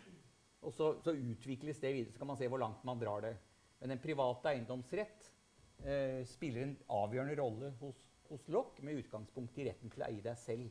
[0.62, 2.12] Og så, så, utvikles det videre.
[2.14, 3.34] Så kan man se hvor langt man drar det.
[3.80, 5.26] Men den private eiendomsrett
[5.84, 10.24] eh, spiller en avgjørende rolle hos, hos Lock med utgangspunkt i retten til å eie
[10.24, 10.70] deg selv.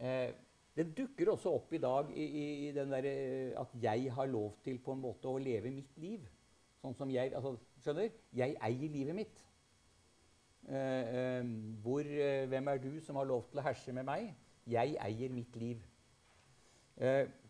[0.00, 0.30] Eh,
[0.76, 4.30] den dukker også opp i dag i, i, i den der, eh, at jeg har
[4.30, 6.26] lov til på en måte å leve mitt liv.
[6.80, 8.12] Sånn som jeg, altså, skjønner?
[8.36, 9.46] Jeg eier livet mitt.
[10.68, 11.44] Eh, eh,
[11.82, 14.34] hvor, eh, hvem er du som har lov til å herse med meg?
[14.66, 15.86] Jeg eier mitt liv.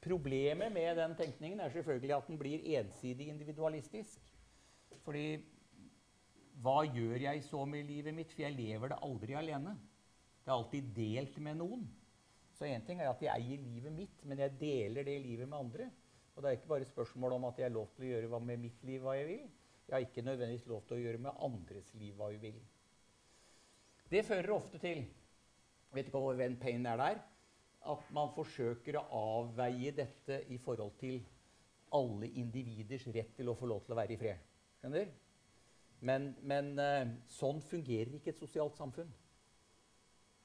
[0.00, 4.20] problemet med den tenkningen er selvfølgelig at den blir ensidig individualistisk.
[5.02, 5.42] Fordi
[6.61, 8.33] hva gjør jeg så med livet mitt?
[8.35, 9.77] For jeg lever det aldri alene.
[10.40, 11.87] Det er alltid delt med noen.
[12.57, 15.59] Så én ting er at jeg eier livet mitt, men jeg deler det livet med
[15.59, 15.87] andre.
[16.35, 18.61] Og det er ikke bare spørsmål om at jeg har lov til å gjøre med
[18.66, 19.46] mitt liv hva jeg vil.
[19.87, 22.61] Jeg har ikke nødvendigvis lov til å gjøre med andres liv hva jeg vil.
[24.11, 25.05] Det fører ofte til
[25.94, 27.20] vet ikke hvor Venn Payne er der,
[27.90, 29.07] at man forsøker å
[29.40, 31.18] avveie dette i forhold til
[31.96, 34.42] alle individers rett til å få lov til å være i fred.
[34.81, 35.09] Skjønner?
[36.01, 39.11] Men, men uh, sånn fungerer ikke et sosialt samfunn.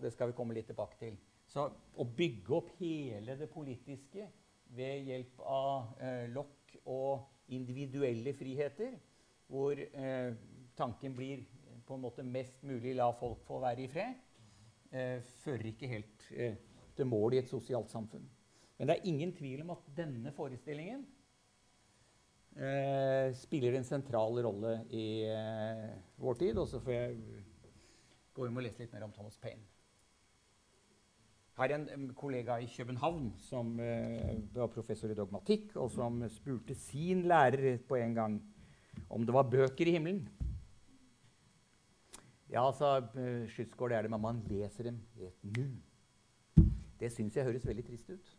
[0.02, 1.16] Det skal vi komme litt tilbake til.
[1.48, 4.28] Så å bygge opp hele det politiske
[4.76, 8.96] ved hjelp av eh, lokk og individuelle friheter,
[9.48, 10.34] hvor eh,
[10.76, 11.46] tanken blir
[11.86, 14.16] på en måte mest mulig la folk få være i fred,
[14.90, 16.58] eh, fører ikke helt eh,
[16.98, 18.26] til mål i et sosialt samfunn.
[18.78, 21.06] Men det er ingen tvil om at denne forestillingen
[22.56, 25.88] eh, spiller en sentral rolle i eh,
[26.22, 26.60] vår tid.
[26.62, 27.18] Og så får jeg
[28.36, 29.64] gå hjem og lese litt mer om Thomas Paine.
[31.56, 36.76] Her er en kollega i København som eh, var professor i dogmatikk, og som spurte
[36.76, 38.42] sin lærer på en gang
[39.10, 40.26] om det var bøker i himmelen.
[42.52, 45.72] Ja, sa uh, Skytsgård, det er det, men man leser dem i et nu.
[47.00, 48.36] Det syns jeg høres veldig trist ut.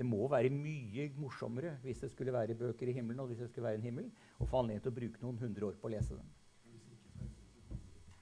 [0.00, 3.50] Det må være mye morsommere hvis det skulle være bøker i himmelen, og hvis det
[3.50, 4.06] skulle være en himmel,
[4.40, 6.30] å få anledning til å bruke noen hundre år på å lese dem.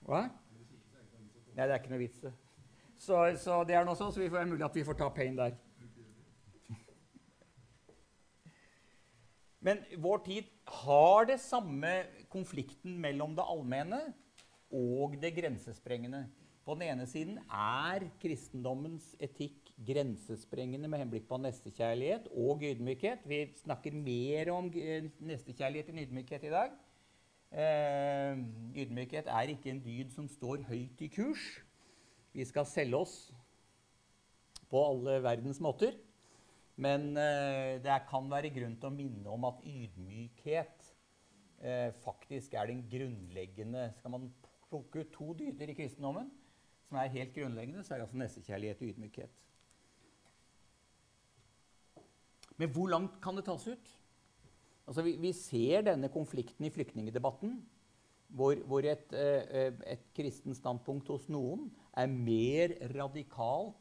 [0.08, 0.24] Hva?
[1.54, 2.26] Nei, det er ikke noe vits.
[2.98, 5.38] Så, så det er noe sånn, så vi får mulig at vi får ta pain
[5.38, 5.54] der.
[9.62, 10.50] Men vår tid
[10.82, 11.94] har det samme
[12.32, 14.02] konflikten mellom det allmenne
[14.74, 16.26] og det grensesprengende.
[16.66, 23.22] På den ene siden er kristendommens etikk grensesprengende med henblikk på nestekjærlighet og ydmykhet.
[23.28, 26.74] Vi snakker mer om nestekjærlighet enn ydmykhet i dag.
[27.48, 28.40] Eh,
[28.82, 31.46] ydmykhet er ikke en dyd som står høyt i kurs.
[32.34, 33.16] Vi skal selge oss
[34.68, 35.96] på alle verdens måter.
[36.78, 40.90] Men eh, det kan være grunn til å minne om at ydmykhet
[41.62, 44.28] eh, faktisk er den grunnleggende Skal man
[44.68, 46.30] plukke ut to dyder i kristendommen
[46.88, 49.32] som er helt grunnleggende, så er det altså nestekjærlighet og ydmykhet.
[52.58, 53.90] Men hvor langt kan det tas ut?
[54.88, 57.58] Altså, vi, vi ser denne konflikten i flyktningdebatten,
[58.28, 63.76] hvor, hvor et, eh, et kristent standpunkt hos noen er mer radikalt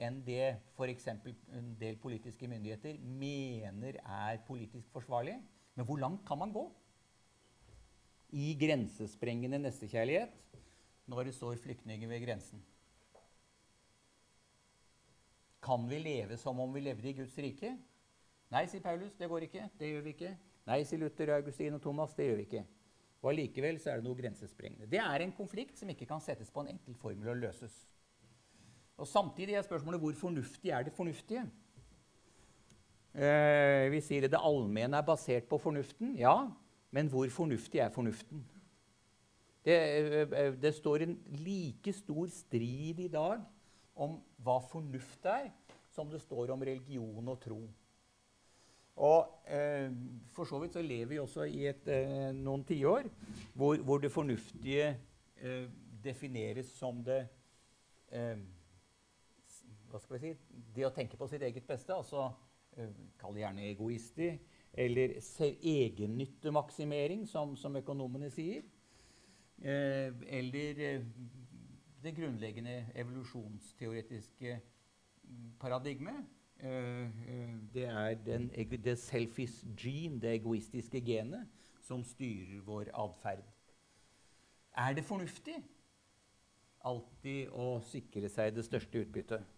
[0.00, 1.08] enn det f.eks.
[1.12, 5.36] en del politiske myndigheter mener er politisk forsvarlig.
[5.76, 6.70] Men hvor langt kan man gå?
[8.36, 10.34] i grensesprengende nestekjærlighet
[11.10, 12.62] når det står flyktninger ved grensen?
[15.60, 17.74] Kan vi leve som om vi levde i Guds rike?
[18.50, 19.68] Nei, sier Paulus, det går ikke.
[19.78, 20.34] Det gjør vi ikke.
[20.66, 22.64] Nei, sier Luther, Augustin og Thomas, det gjør vi ikke.
[23.20, 24.88] Og allikevel er det noe grensesprengende.
[24.90, 27.74] Det er en konflikt som ikke kan settes på en enkel formel og løses.
[29.00, 31.44] Og Samtidig er spørsmålet hvor fornuftig er det fornuftige?
[33.10, 36.14] Eh, vi sier at det allmenne er basert på fornuften.
[36.18, 36.50] Ja,
[36.94, 38.44] men hvor fornuftig er fornuften?
[39.64, 43.42] Det, eh, eh, det, står en like stor strid i dag
[43.96, 45.50] om hva fornuft er,
[45.92, 47.60] som det står om religion og tro.
[49.00, 49.88] Og eh,
[50.34, 53.08] For så vidt så lever vi også i et, eh, noen tiår
[53.54, 54.90] hvor, hvor det fornuftige
[55.40, 55.66] eh,
[56.04, 57.22] defineres som det
[58.12, 58.36] eh,
[59.90, 60.34] Hva skal vi si
[60.76, 61.96] Det å tenke på sitt eget beste.
[61.96, 62.28] altså
[63.18, 65.16] Kall det gjerne egoistisk eller
[65.66, 68.62] egennyttemaksimering, som, som økonomene sier.
[69.58, 71.06] Eh, eller eh,
[72.02, 74.60] det grunnleggende evolusjonsteoretiske
[75.60, 76.24] paradigmet.
[76.62, 78.50] Eh, eh, det er den,
[78.82, 81.46] the selfish gene, det egoistiske genet,
[81.80, 83.44] som styrer vår atferd.
[84.76, 85.56] Er det fornuftig
[86.84, 89.56] alltid å sikre seg det største utbyttet?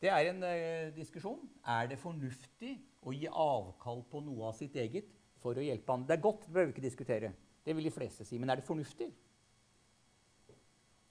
[0.00, 1.42] Det er en uh, diskusjon.
[1.68, 6.08] Er det fornuftig å gi avkall på noe av sitt eget for å hjelpe andre?
[6.08, 7.32] Det er godt, det behøver vi ikke diskutere.
[7.64, 8.38] Det vil de fleste si.
[8.40, 9.10] Men er det fornuftig?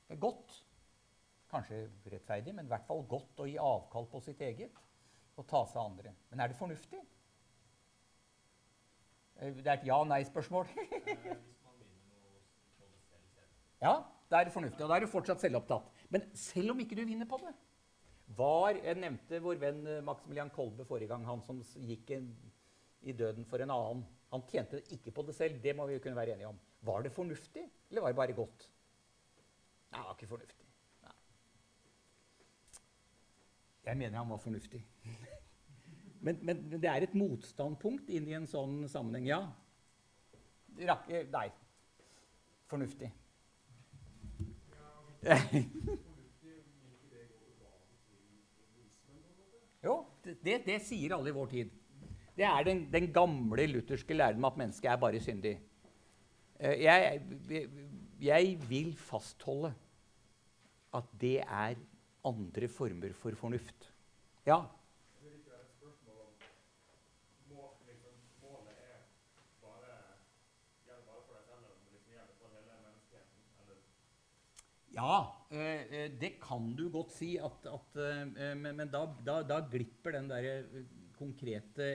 [0.09, 0.55] Det er godt.
[1.49, 4.73] Kanskje rettferdig, men i hvert fall godt å gi avkall på sitt eget
[5.37, 6.11] og ta seg av andre.
[6.31, 6.99] Men er det fornuftig?
[9.39, 10.65] Eh, det er et ja-nei-spørsmål.
[13.85, 13.93] ja,
[14.29, 14.81] da er det fornuftig.
[14.83, 15.93] Og da er du fortsatt selvopptatt.
[16.09, 17.53] Men selv om ikke du vinner på det
[18.37, 22.33] var, Jeg nevnte vår venn eh, Maximilian Kolbe forrige gang, han som gikk en,
[23.01, 24.03] i døden for en annen.
[24.33, 25.61] Han tjente ikke på det selv.
[25.61, 26.59] Det må vi jo kunne være enige om.
[26.85, 28.69] Var det fornuftig, eller var det bare godt?
[29.89, 30.67] Nei, det var ikke fornuftig.
[31.05, 31.15] Nei.
[33.85, 34.81] Jeg mener han var fornuftig.
[36.25, 39.29] men, men, det er et motstandpunkt inn i en sånn sammenheng.
[39.29, 39.41] Ja.
[41.09, 41.47] Eh, nei.
[42.69, 43.11] Fornuftig.
[49.79, 49.93] Jo,
[50.25, 51.69] det, det, sier alle i vår tid.
[52.35, 55.53] Det er den, den gamle lutherske læren at mennesket er bare syndig.
[56.59, 57.21] Eh, jeg,
[58.21, 59.73] jeg, vil fastholde
[60.95, 61.79] at det er
[62.25, 63.91] andre former for fornuft.
[64.45, 64.63] Ja?
[74.99, 75.19] Ja,
[75.51, 79.61] eh, eh, det kan du godt si, at, at, eh, men, men da, da, da,
[79.71, 80.65] glipper den der
[81.15, 81.87] konkrete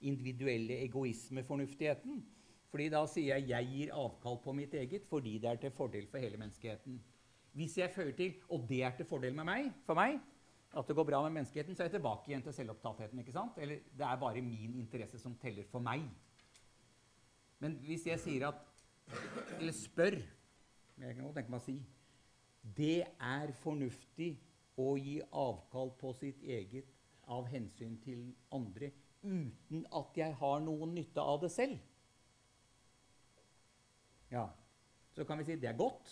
[0.00, 2.24] individuelle egoismefornuftigheten.
[2.70, 6.06] Fordi da sier jeg jeg gir avkall på mitt eget fordi det er til fordel
[6.10, 7.00] for hele menneskeheten.
[7.58, 10.20] Hvis jeg føyer til og det er til fordel meg, for meg,
[10.70, 13.18] at det går bra med menneskeheten, så er jeg tilbake igjen til selvopptattheten.
[13.18, 13.58] ikke sant?
[13.58, 16.04] Eller det er bare min interesse som teller for meg.
[17.58, 18.66] Men hvis jeg sier at
[19.58, 20.14] Eller spør
[21.00, 21.80] Jeg kan godt tenke meg å si
[22.76, 24.34] det er fornuftig
[24.80, 26.90] å gi avkall på sitt eget
[27.30, 28.90] av hensyn til andre
[29.22, 31.78] uten at jeg har noen nytte av det selv.
[34.30, 34.48] Ja,
[35.10, 36.10] Så kan vi si det er godt,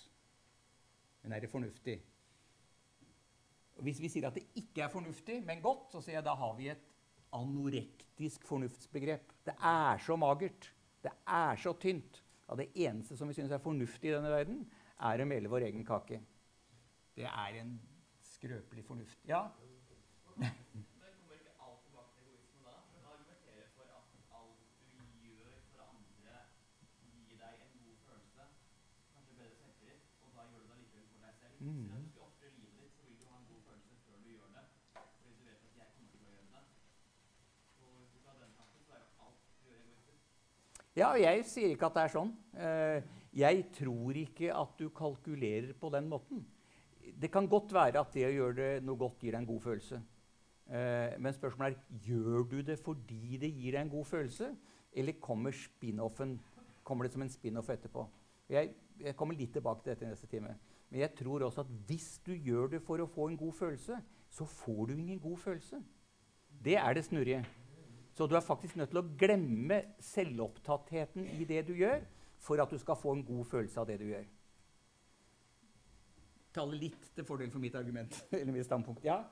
[1.22, 2.00] men er det fornuftig?
[3.78, 6.34] Og hvis vi sier at det ikke er fornuftig, men godt, så sier jeg da
[6.34, 6.88] har vi et
[7.38, 9.30] anorektisk fornuftsbegrep.
[9.46, 10.72] Det er så magert.
[11.04, 12.24] Det er så tynt.
[12.48, 14.64] Og det eneste som vi synes er fornuftig i denne verden,
[14.98, 16.18] er å mele vår egen kake.
[17.14, 17.76] Det er en
[18.34, 19.18] skrøpelig fornuft.
[19.28, 19.44] Ja?
[40.98, 42.30] Ja, jeg sier ikke at det er sånn.
[42.58, 46.42] Eh, jeg tror ikke at du kalkulerer på den måten
[47.20, 49.62] det kan godt være at det å gjøre det noe godt gir deg en god
[49.64, 50.00] følelse.
[50.68, 54.52] Eh, men spørsmålet er gjør du det fordi det gir deg en god følelse,
[54.92, 55.54] eller kommer
[56.82, 58.06] kommer det som en spin-off etterpå?
[58.48, 60.54] Jeg, jeg, kommer litt tilbake til dette i neste time.
[60.88, 63.98] Men jeg tror også at hvis du gjør det for å få en god følelse,
[64.30, 65.82] så får du ingen god følelse.
[66.64, 67.44] Det er det snurrige.
[68.18, 72.02] Så du er faktisk nødt til å glemme selvopptattheten i det du gjør,
[72.42, 74.26] for at du skal få en god følelse av det du gjør
[76.58, 79.04] tale litt til fordel for mitt argument eller mitt standpunkt.
[79.06, 79.22] Ja?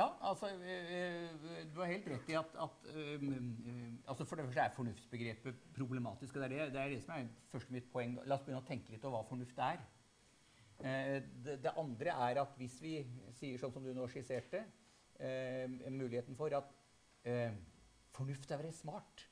[0.00, 4.44] Ja, altså, øh, Du har helt rett i at, at øh, øh, altså For det
[4.44, 6.36] første er fornuftsbegrepet problematisk.
[6.36, 8.14] og det er det, det er det, som er første mitt poeng.
[8.24, 9.82] La oss begynne å tenke litt over hva fornuft er.
[10.80, 12.94] Eh, det, det, andre er at hvis vi
[13.36, 14.62] sier sånn som du nå skisserte,
[15.20, 16.72] eh, muligheten for at
[17.28, 17.52] eh,
[18.16, 19.26] fornuft er å være smart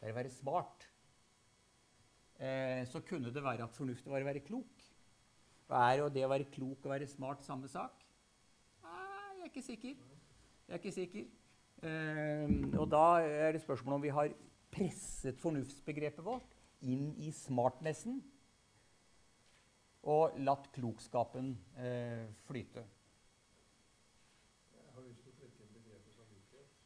[0.00, 0.88] Det er å være smart.
[2.38, 4.86] eh, så kunne det være at fornuft var å være klok.
[5.68, 8.06] Er jo det å være klok og være smart samme sak?
[9.40, 9.88] Jeg er ikke sikker.
[10.68, 11.24] Jeg er ikke sikker.
[11.82, 14.28] Eh, og da er det spørsmål om vi har
[14.70, 18.18] presset fornuftsbegrepet vårt inn i smartnessen
[20.12, 22.84] og latt klokskapen eh, flyte.
[24.76, 26.76] Jeg har lyst til å trekke inn begrepet samvittighet.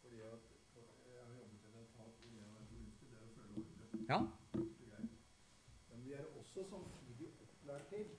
[0.00, 3.28] Fordi at jeg har jobbet i en etat hvor det å være fornuftig, det er
[3.28, 4.04] å følge ordre.
[4.08, 4.22] Ja.
[4.24, 5.24] Enkelt og greit.
[5.92, 8.16] Men vi er også samtidig opplært til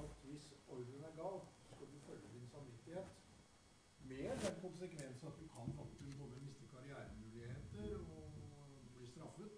[0.00, 3.08] at hvis ordren er gal, så skal du følge din samvittighet.
[4.04, 8.24] Med den konsekvens at du kan faktisk både miste karrieremuligheter og
[8.94, 9.52] bli straffet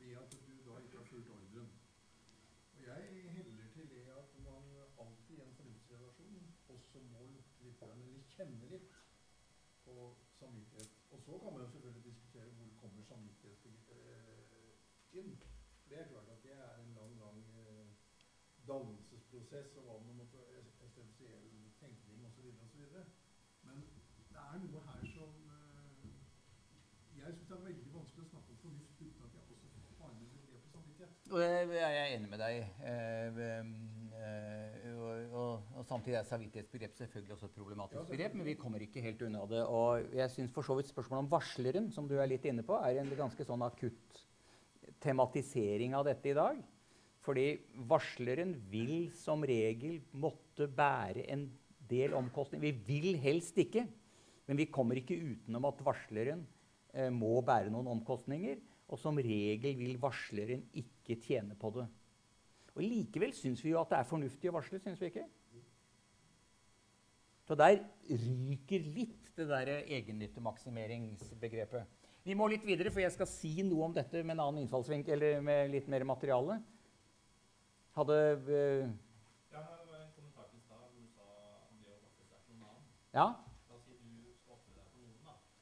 [0.00, 1.70] ved at du da ikke har fulgt ordren.
[2.74, 3.02] Og jeg
[3.36, 4.64] heller til det at man
[5.02, 8.92] alltid i en fornuftsrelasjon også må lukte litt, grann, eller kjenne litt
[9.84, 9.94] på
[10.40, 10.92] samvittighet.
[11.10, 13.58] Og så kan man jo selvfølgelig diskutere hvor kommer samvittighet
[13.96, 15.36] eh, inn.
[15.82, 17.88] For det er klart at det er en lang, lang eh,
[19.50, 20.38] dannelsesprosess og hva man måtte
[20.86, 21.46] essensiell
[21.80, 22.46] tenkning osv.
[22.64, 22.82] osv.
[23.66, 23.82] Men
[24.30, 26.10] det er noe her som eh,
[27.20, 30.14] Jeg syns det er veldig vanskelig å snakke om fornuft uten at jeg også har
[30.14, 31.12] med begrepet samvittighet.
[31.30, 32.54] Og det- jeg er enig med deg.
[32.84, 38.54] Eh, eh, og, og, og samtidig er samvittighetsbegrep selvfølgelig også et problematisk begrep, men vi
[38.54, 39.66] kommer ikke helt unna det.
[39.66, 42.76] Og jeg syns for så vidt spørsmålet om varsleren, som du er litt inne på,
[42.78, 44.26] er en ganske sånn akutt
[45.00, 46.60] tematisering av dette i dag.
[47.24, 47.46] Fordi
[47.90, 51.48] varsleren vil som regel måtte bære en
[51.90, 52.64] del omkostninger.
[52.64, 53.84] Vi vil helst ikke,
[54.48, 56.46] men vi kommer ikke utenom at varsleren
[56.94, 58.56] eh, må bære noen omkostninger.
[58.90, 61.84] Og som regel vil varsleren ikke tjene på det.
[62.74, 65.26] Og Likevel syns vi jo at det er fornuftig å varsle, syns vi ikke?
[67.46, 71.82] Så der ryker litt det der egennyttemaksimeringsbegrepet.
[72.26, 75.14] Vi må litt videre, for jeg skal si noe om dette med en annen innfallsvinkel,
[75.16, 76.60] eller med litt mer materiale.
[77.96, 78.16] Hadde
[78.48, 78.88] eh,
[83.12, 83.22] Ja.
[83.22, 83.28] Ja?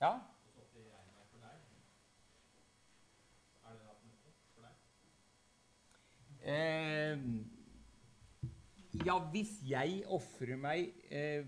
[0.01, 0.21] Ja?
[6.45, 7.13] Er?
[7.13, 7.19] Eh,
[9.07, 11.45] ja, hvis jeg ofrer meg eh,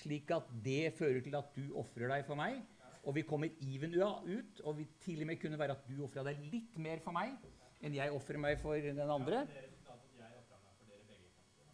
[0.00, 2.62] slik at det fører til at du ofrer deg for meg,
[3.04, 6.24] og vi kommer even ut, og vi til og med kunne være at du ofra
[6.24, 7.36] deg litt mer for meg
[7.84, 10.72] enn jeg ofrer meg for den andre Ja, det er resultatet at jeg ofrer meg
[10.78, 11.28] for dere begge.
[11.36, 11.72] kanskje, da.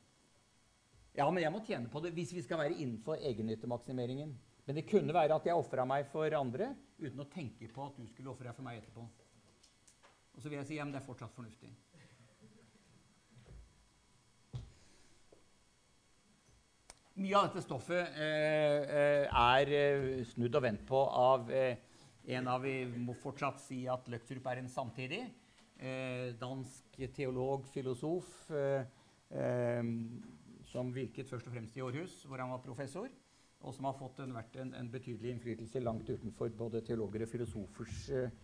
[1.16, 4.36] Ja, men jeg må tjene på det hvis vi skal være innenfor egennyttemaksimeringen.
[4.66, 7.96] Men det kunne være at jeg ofra meg for andre uten å tenke på at
[7.98, 9.06] du skulle ofre deg for meg etterpå.
[10.36, 11.72] Og så vil jeg si ja, men det er fortsatt fornuftig.
[17.20, 21.82] Mye av dette stoffet eh, eh, er eh, snudd og vendt på av eh,
[22.30, 25.24] en av Vi må fortsatt si at Løgtrup er en samtidig.
[25.80, 28.86] Eh, dansk teolog, filosof, eh,
[29.34, 29.82] eh,
[30.70, 33.10] som virket først og fremst i Århus, hvor han var professor.
[33.60, 37.28] Og som har fått en, vært en, en betydelig innflytelse langt utenfor både teologer og
[37.28, 38.36] filosofers eh,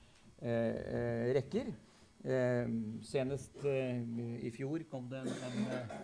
[0.45, 1.71] eh, rekker.
[2.27, 2.73] Eh,
[3.07, 4.03] senest eh,
[4.45, 5.95] i fjor kom det en, en, eh,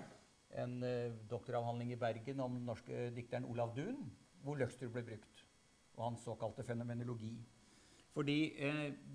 [0.64, 3.98] eh, doktoravhandling i Bergen om den norske dikteren Olav Duun,
[4.44, 5.42] hvor Løgstrup ble brukt.
[5.98, 7.34] Og hans såkalte fenomenologi.
[8.12, 8.52] Fordi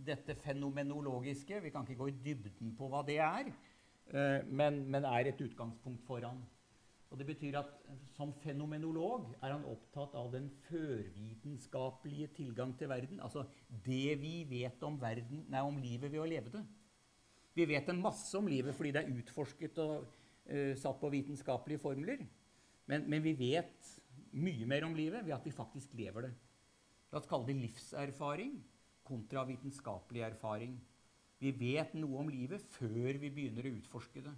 [0.06, 3.52] dette fenomenologiske Vi kan ikke gå i dybden på hva det er,
[4.50, 6.40] men, men er et utgangspunkt for han.
[7.08, 12.92] Og det betyr at eh, som fenomenolog er han opptatt av den førvitenskapelige tilgang til
[12.92, 13.22] verden.
[13.24, 16.64] Altså det vi vet om, verden, nei, om livet ved å leve det.
[17.58, 21.82] Vi vet en masse om livet fordi det er utforsket og uh, satt på vitenskapelige
[21.82, 22.20] formler.
[22.86, 23.88] Men, men vi vet
[24.38, 26.34] mye mer om livet ved at vi faktisk lever det.
[27.10, 28.60] La oss kalle det livserfaring
[29.08, 30.76] kontra vitenskapelig erfaring.
[31.40, 34.34] Vi vet noe om livet før vi begynner å utforske det.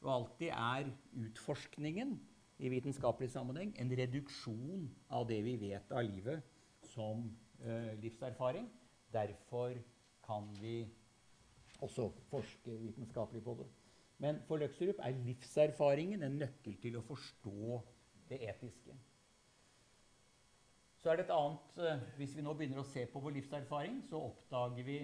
[0.00, 0.88] Og alltid er
[1.26, 2.14] utforskningen
[2.60, 6.44] i vitenskapelig sammenheng en reduksjon av det vi vet av livet
[6.92, 7.26] som
[7.64, 8.68] eh, livserfaring.
[9.12, 9.76] Derfor
[10.24, 10.88] kan vi
[11.80, 13.68] også forske vitenskapelig på det.
[14.20, 17.80] Men for Løkserup er livserfaringen en nøkkel til å forstå
[18.28, 18.96] det etiske.
[21.00, 24.02] Så er det et annet eh, Hvis vi nå begynner å se på vår livserfaring,
[24.08, 24.98] så oppdager vi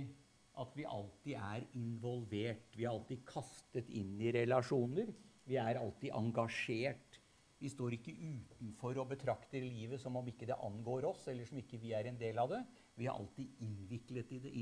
[0.56, 2.72] at vi alltid er involvert.
[2.76, 5.12] Vi er alltid kastet inn i relasjoner.
[5.46, 7.20] Vi er alltid engasjert.
[7.60, 11.60] Vi står ikke utenfor og betrakter livet som om ikke det angår oss, eller som
[11.60, 12.62] ikke vi er en del av det.
[12.96, 14.52] Vi er alltid innviklet i det,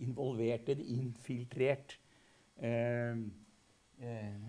[0.00, 1.96] involvert i det, infiltrert.
[2.56, 3.24] Eh,
[4.00, 4.44] eh,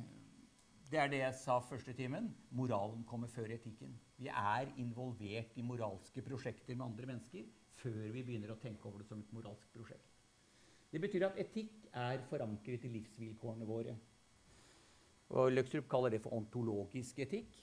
[0.92, 2.32] det er det jeg sa første timen.
[2.56, 3.96] Moralen kommer før etikken.
[4.20, 7.48] Vi er involvert i moralske prosjekter med andre mennesker
[7.82, 10.18] før vi begynner å tenke over det som et moralsk prosjekt.
[10.92, 13.96] Det betyr at etikk er forankret i livsvilkårene våre.
[15.32, 17.56] Og Løkstrup kaller det for ontologisk etikk.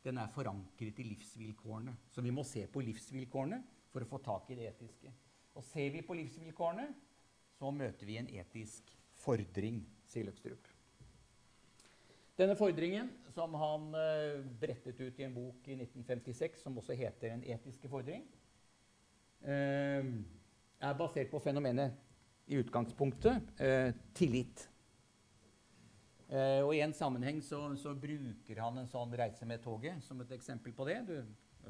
[0.00, 1.92] Den er forankret i livsvilkårene.
[2.08, 3.60] Så vi må se på livsvilkårene
[3.92, 5.12] for å få tak i det etiske.
[5.58, 6.88] Og ser vi på livsvilkårene,
[7.58, 10.70] så møter vi en etisk fordring, sier Løkstrup.
[12.40, 17.34] Denne fordringen, som han eh, brettet ut i en bok i 1956, som også heter
[17.34, 18.24] 'En etiske fordring',
[19.48, 21.96] er basert på fenomenet
[22.50, 24.66] i utgangspunktet eh, tillit.
[26.30, 30.20] Eh, og I en sammenheng så, så, bruker han en sånn reise med toget som
[30.22, 30.98] et eksempel på det.
[31.06, 31.16] Du,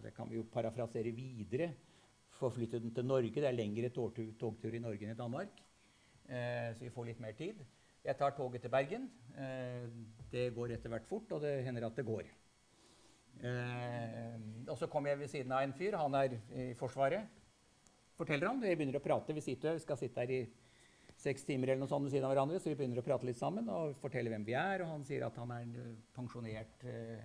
[0.00, 1.72] det kan vi jo parafrasere videre.
[2.40, 3.34] Forflytte den til Norge.
[3.36, 5.60] Det er lengre togtur, i Norge enn i Danmark.
[6.30, 7.60] Eh, så vi får litt mer tid.
[8.00, 9.10] Jeg tar toget til Bergen.
[10.32, 12.30] Det går etter hvert fort, og det hender at det går.
[14.64, 15.98] Og så kommer jeg ved siden av en fyr.
[16.00, 17.28] Han er i Forsvaret.
[18.20, 18.60] Forteller han.
[18.60, 19.32] Vi begynner å prate.
[19.32, 20.40] Vi, sitter, vi skal sitte her i
[21.20, 23.38] seks timer eller noe sånt ved siden av hverandre, så vi begynner å prate litt
[23.38, 24.84] sammen og fortelle hvem vi er.
[24.84, 27.22] Og han sier at han er en eh, pensjonert eh,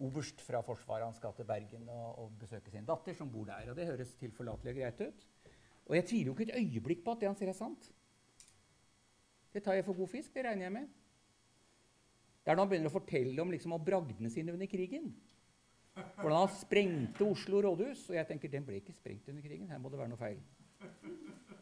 [0.00, 1.04] oberst fra Forsvaret.
[1.08, 3.68] Han skal til Bergen og, og, besøke sin datter, som bor der.
[3.72, 5.26] Og det høres tilforlatelig og greit ut.
[5.90, 7.90] Og jeg tviler jo ikke et øyeblikk på at det han sier, er sant.
[9.52, 10.32] Det tar jeg for god fisk.
[10.32, 10.88] Det regner jeg med.
[12.40, 15.12] Det er når han begynner å fortelle om, liksom, om bragdene sine under krigen.
[16.20, 18.08] Hvordan han sprengte Oslo rådhus.
[18.10, 19.70] Og jeg tenker den ble ikke sprengt under krigen.
[19.70, 20.40] Her må det være noe feil.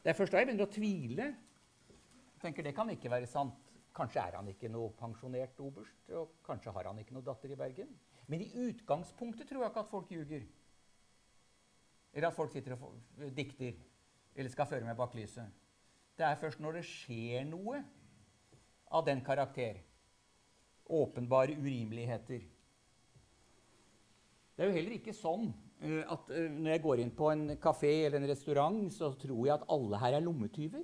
[0.03, 3.57] Det er først da jeg begynner å tvile Jeg tenker det kan ikke være sant.
[3.99, 7.57] Kanskje er han ikke noe pensjonert oberst, og kanskje har han ikke noe datter i
[7.59, 7.89] Bergen.
[8.31, 10.45] Men i utgangspunktet tror jeg ikke at folk ljuger.
[12.13, 13.75] Eller at folk sitter og dikter
[14.39, 15.51] eller skal føre meg bak lyset.
[16.15, 17.81] Det er først når det skjer noe
[18.95, 19.81] av den karakter,
[20.89, 22.47] åpenbare urimeligheter
[24.59, 27.45] Det er jo heller ikke sånn uh, at uh, når jeg går inn på en
[27.63, 30.83] kafé eller en restaurant, så tror jeg at alle her er lommetyver.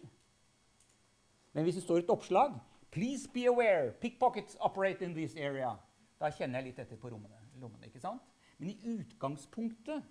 [1.54, 2.54] Men hvis det står et oppslag
[2.94, 3.90] 'Please be aware.
[3.98, 5.74] Pickpockets operate in this area.'
[6.20, 7.88] Da kjenner jeg litt etter på rommene, lommene.
[7.90, 8.22] ikke sant?
[8.58, 10.04] Men i utgangspunktet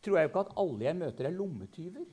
[0.00, 2.06] tror jeg jo ikke at alle jeg møter, er lommetyver.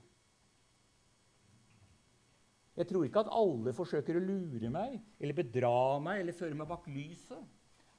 [2.77, 6.67] Jeg tror ikke at alle forsøker å lure meg eller bedra meg eller føre meg
[6.69, 7.45] bak lyset.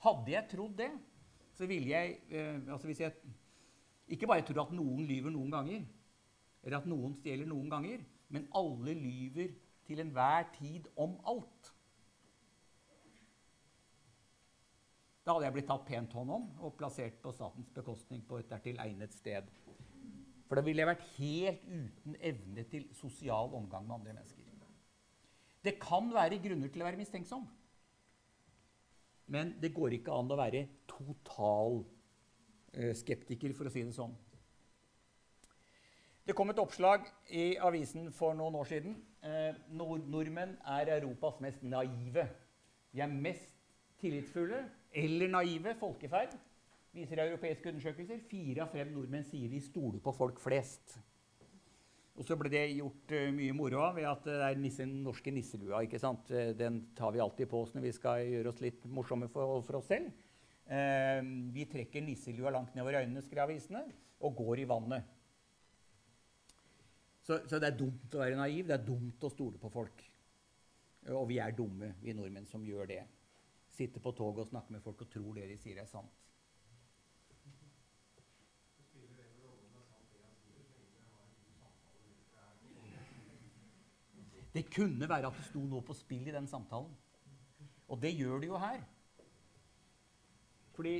[0.03, 0.91] Hadde jeg trodd det,
[1.59, 3.15] så ville jeg eh, altså hvis jeg
[4.15, 5.83] ikke bare tror at noen lyver noen ganger,
[6.63, 9.51] eller at noen stjeler noen ganger, men alle lyver
[9.89, 11.73] til enhver tid om alt.
[15.27, 18.49] Da hadde jeg blitt tatt pent hånd om og plassert på statens bekostning på et
[18.49, 19.51] dertil egnet sted.
[20.49, 24.45] For da ville jeg vært helt uten evne til sosial omgang med andre mennesker.
[25.65, 27.43] Det kan være grunner til å være mistenksom.
[29.29, 31.83] Men det går ikke an å være total
[32.73, 34.15] eh, skeptiker, for å si det sånn.
[36.29, 38.97] Det kom et oppslag i avisen for noen år siden.
[39.25, 42.27] Eh, nord nordmenn er Europas mest naive.
[42.93, 43.55] De er mest
[44.01, 44.63] tillitsfulle
[44.97, 46.35] eller naive folkeferd,
[46.95, 48.21] viser europeiske undersøkelser.
[48.31, 50.99] Fire av fem nordmenn sier de stoler på folk flest.
[52.19, 55.31] Og så ble det gjort uh, mye moro av ved at det er nissen, norske
[55.31, 55.85] nisselua.
[55.87, 56.33] ikke sant?
[56.35, 59.61] Eh, den tar vi alltid på oss når vi skal gjøre oss litt morsomme for,
[59.67, 60.11] for oss selv.
[60.69, 61.23] Uh,
[61.55, 63.85] vi trekker nisselua langt nedover øynene, skrev avisene,
[64.27, 65.15] og går i vannet.
[67.23, 68.67] Så, så, det er dumt å være naiv.
[68.67, 70.03] Det er dumt å stole på folk.
[71.15, 73.03] Og vi er dumme, vi nordmenn, som gjør det.
[73.79, 76.28] Sitter på toget og snakker med folk og tror det de sier, er sant.
[84.55, 86.95] Det kunne være at det sto noe på spill i den samtalen.
[87.89, 88.83] Og det gjør det jo her.
[90.77, 90.95] Fordi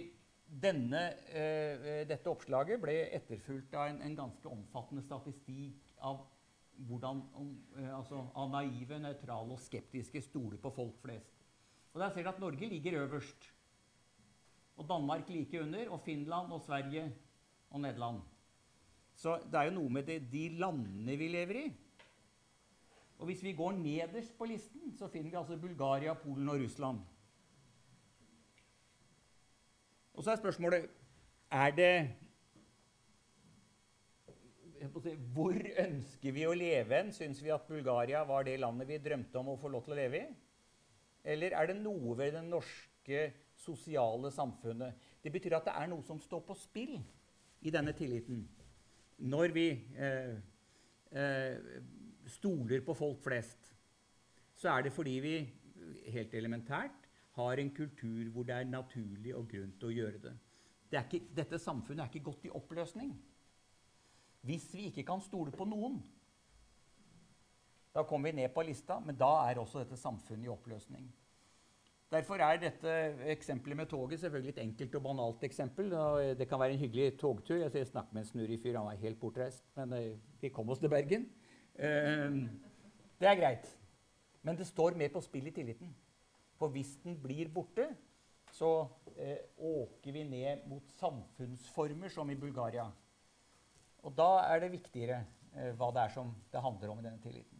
[0.49, 6.23] denne, eh, dette oppslaget ble etterfulgt av en, en ganske omfattende statistikk av
[6.89, 7.21] hvordan
[7.77, 11.45] eh, altså, av naive, nøytrale og skeptiske stoler på folk flest.
[11.93, 13.53] Og Der ser dere at Norge ligger øverst.
[14.79, 15.91] Og Danmark like under.
[15.91, 17.13] Og Finland og Sverige
[17.71, 18.21] og Nederland.
[19.15, 21.69] Så det er jo noe med det, de landene vi lever i.
[23.19, 27.01] Og hvis vi går nederst på listen, så finner vi altså Bulgaria, Polen og Russland.
[30.15, 30.89] Og så er spørsmålet
[31.51, 31.93] er det
[35.35, 37.11] hvor ønsker vi å leve hen?
[37.15, 39.99] Syns vi at Bulgaria var det landet vi drømte om å få lov til å
[39.99, 40.29] leve i?
[41.29, 43.23] Eller er det noe ved det norske
[43.59, 46.95] sosiale samfunnet Det betyr at det er noe som står på spill
[47.67, 48.45] i denne tilliten.
[49.19, 49.67] Når vi
[49.99, 50.37] eh,
[51.11, 51.57] eh,
[52.31, 53.73] stoler på folk flest,
[54.59, 55.35] så er det fordi vi
[56.13, 57.07] helt elementært
[57.39, 60.35] har en kultur hvor det er naturlig og grunn til å gjøre det.
[60.91, 63.13] det ikke, dette samfunnet er ikke godt i oppløsning.
[64.49, 66.01] Hvis vi ikke kan stole på noen,
[67.95, 71.09] Da kommer vi ned på lista, men da er også dette samfunnet i oppløsning.
[72.13, 72.93] Derfor er dette
[73.33, 75.91] eksempelet med toget selvfølgelig et enkelt og banalt eksempel.
[75.93, 77.57] Og det kan være en hyggelig togtur.
[77.57, 79.65] Jeg snakket med en snurrifyr, han var helt bortreist.
[79.77, 81.27] Men eh, vi kom oss til Bergen.
[81.79, 82.39] Eh,
[83.21, 83.71] det er greit.
[84.43, 85.95] Men det står mer på spill i tilliten.
[86.59, 87.87] For hvis den blir borte,
[88.53, 92.87] så eh, åker vi ned mot samfunnsformer som i Bulgaria.
[94.03, 95.21] Og da er det viktigere
[95.55, 97.59] eh, hva det er som det handler om i denne tilliten.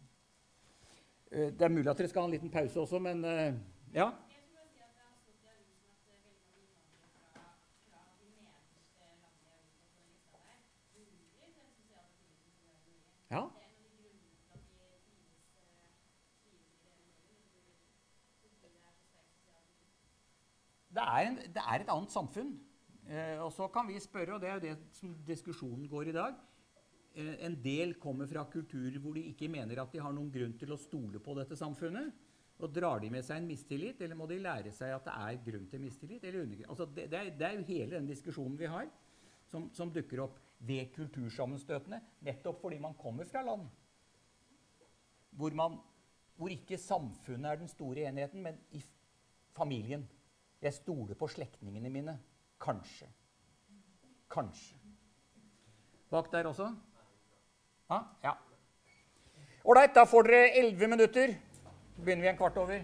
[1.31, 3.53] Eh, det er mulig at dere skal ha en liten pause også, men eh,
[3.93, 4.09] ja.
[4.29, 7.21] Jeg tror jeg sier at det har stått i avisen at eh, veldig mange innvandrere
[7.37, 7.45] fra,
[7.85, 10.57] fra de nederste landene i Europa på den lista der
[10.97, 12.97] hungrer den sosiale tilliten som vi har i Norge.
[13.29, 13.45] Ja.
[13.45, 17.69] Det er en av de grunnene til at de trives, eh, trives i det Norge.
[17.69, 20.01] Fordi, fordi det er så sterk sosial tillit.
[20.89, 22.53] Det er, en, det er et annet samfunn.
[23.09, 26.13] Eh, og så kan vi spørre, og det er jo det som diskusjonen går i
[26.13, 26.35] dag
[27.17, 30.53] eh, En del kommer fra kulturer hvor de ikke mener at de har noen grunn
[30.59, 32.11] til å stole på dette samfunnet.
[32.59, 35.41] Og Drar de med seg en mistillit, eller må de lære seg at det er
[35.47, 36.25] grunn til mistillit?
[36.67, 38.89] Altså det, det, er, det er jo hele den diskusjonen vi har,
[39.49, 40.37] som, som dukker opp
[40.67, 42.01] ved kultursammenstøtene.
[42.27, 43.69] Nettopp fordi man kommer fra land
[45.39, 45.77] hvor, man,
[46.35, 48.81] hvor ikke samfunnet er den store enheten, men i
[49.55, 50.03] familien.
[50.61, 52.17] Jeg stoler på slektningene mine.
[52.59, 53.07] Kanskje.
[54.31, 54.75] Kanskje.
[56.09, 56.75] Bak der også?
[57.89, 57.99] Ja.
[58.23, 58.33] ja.
[59.63, 61.35] Ålreit, da får dere elleve minutter.
[61.95, 62.83] Så begynner vi en kvart over.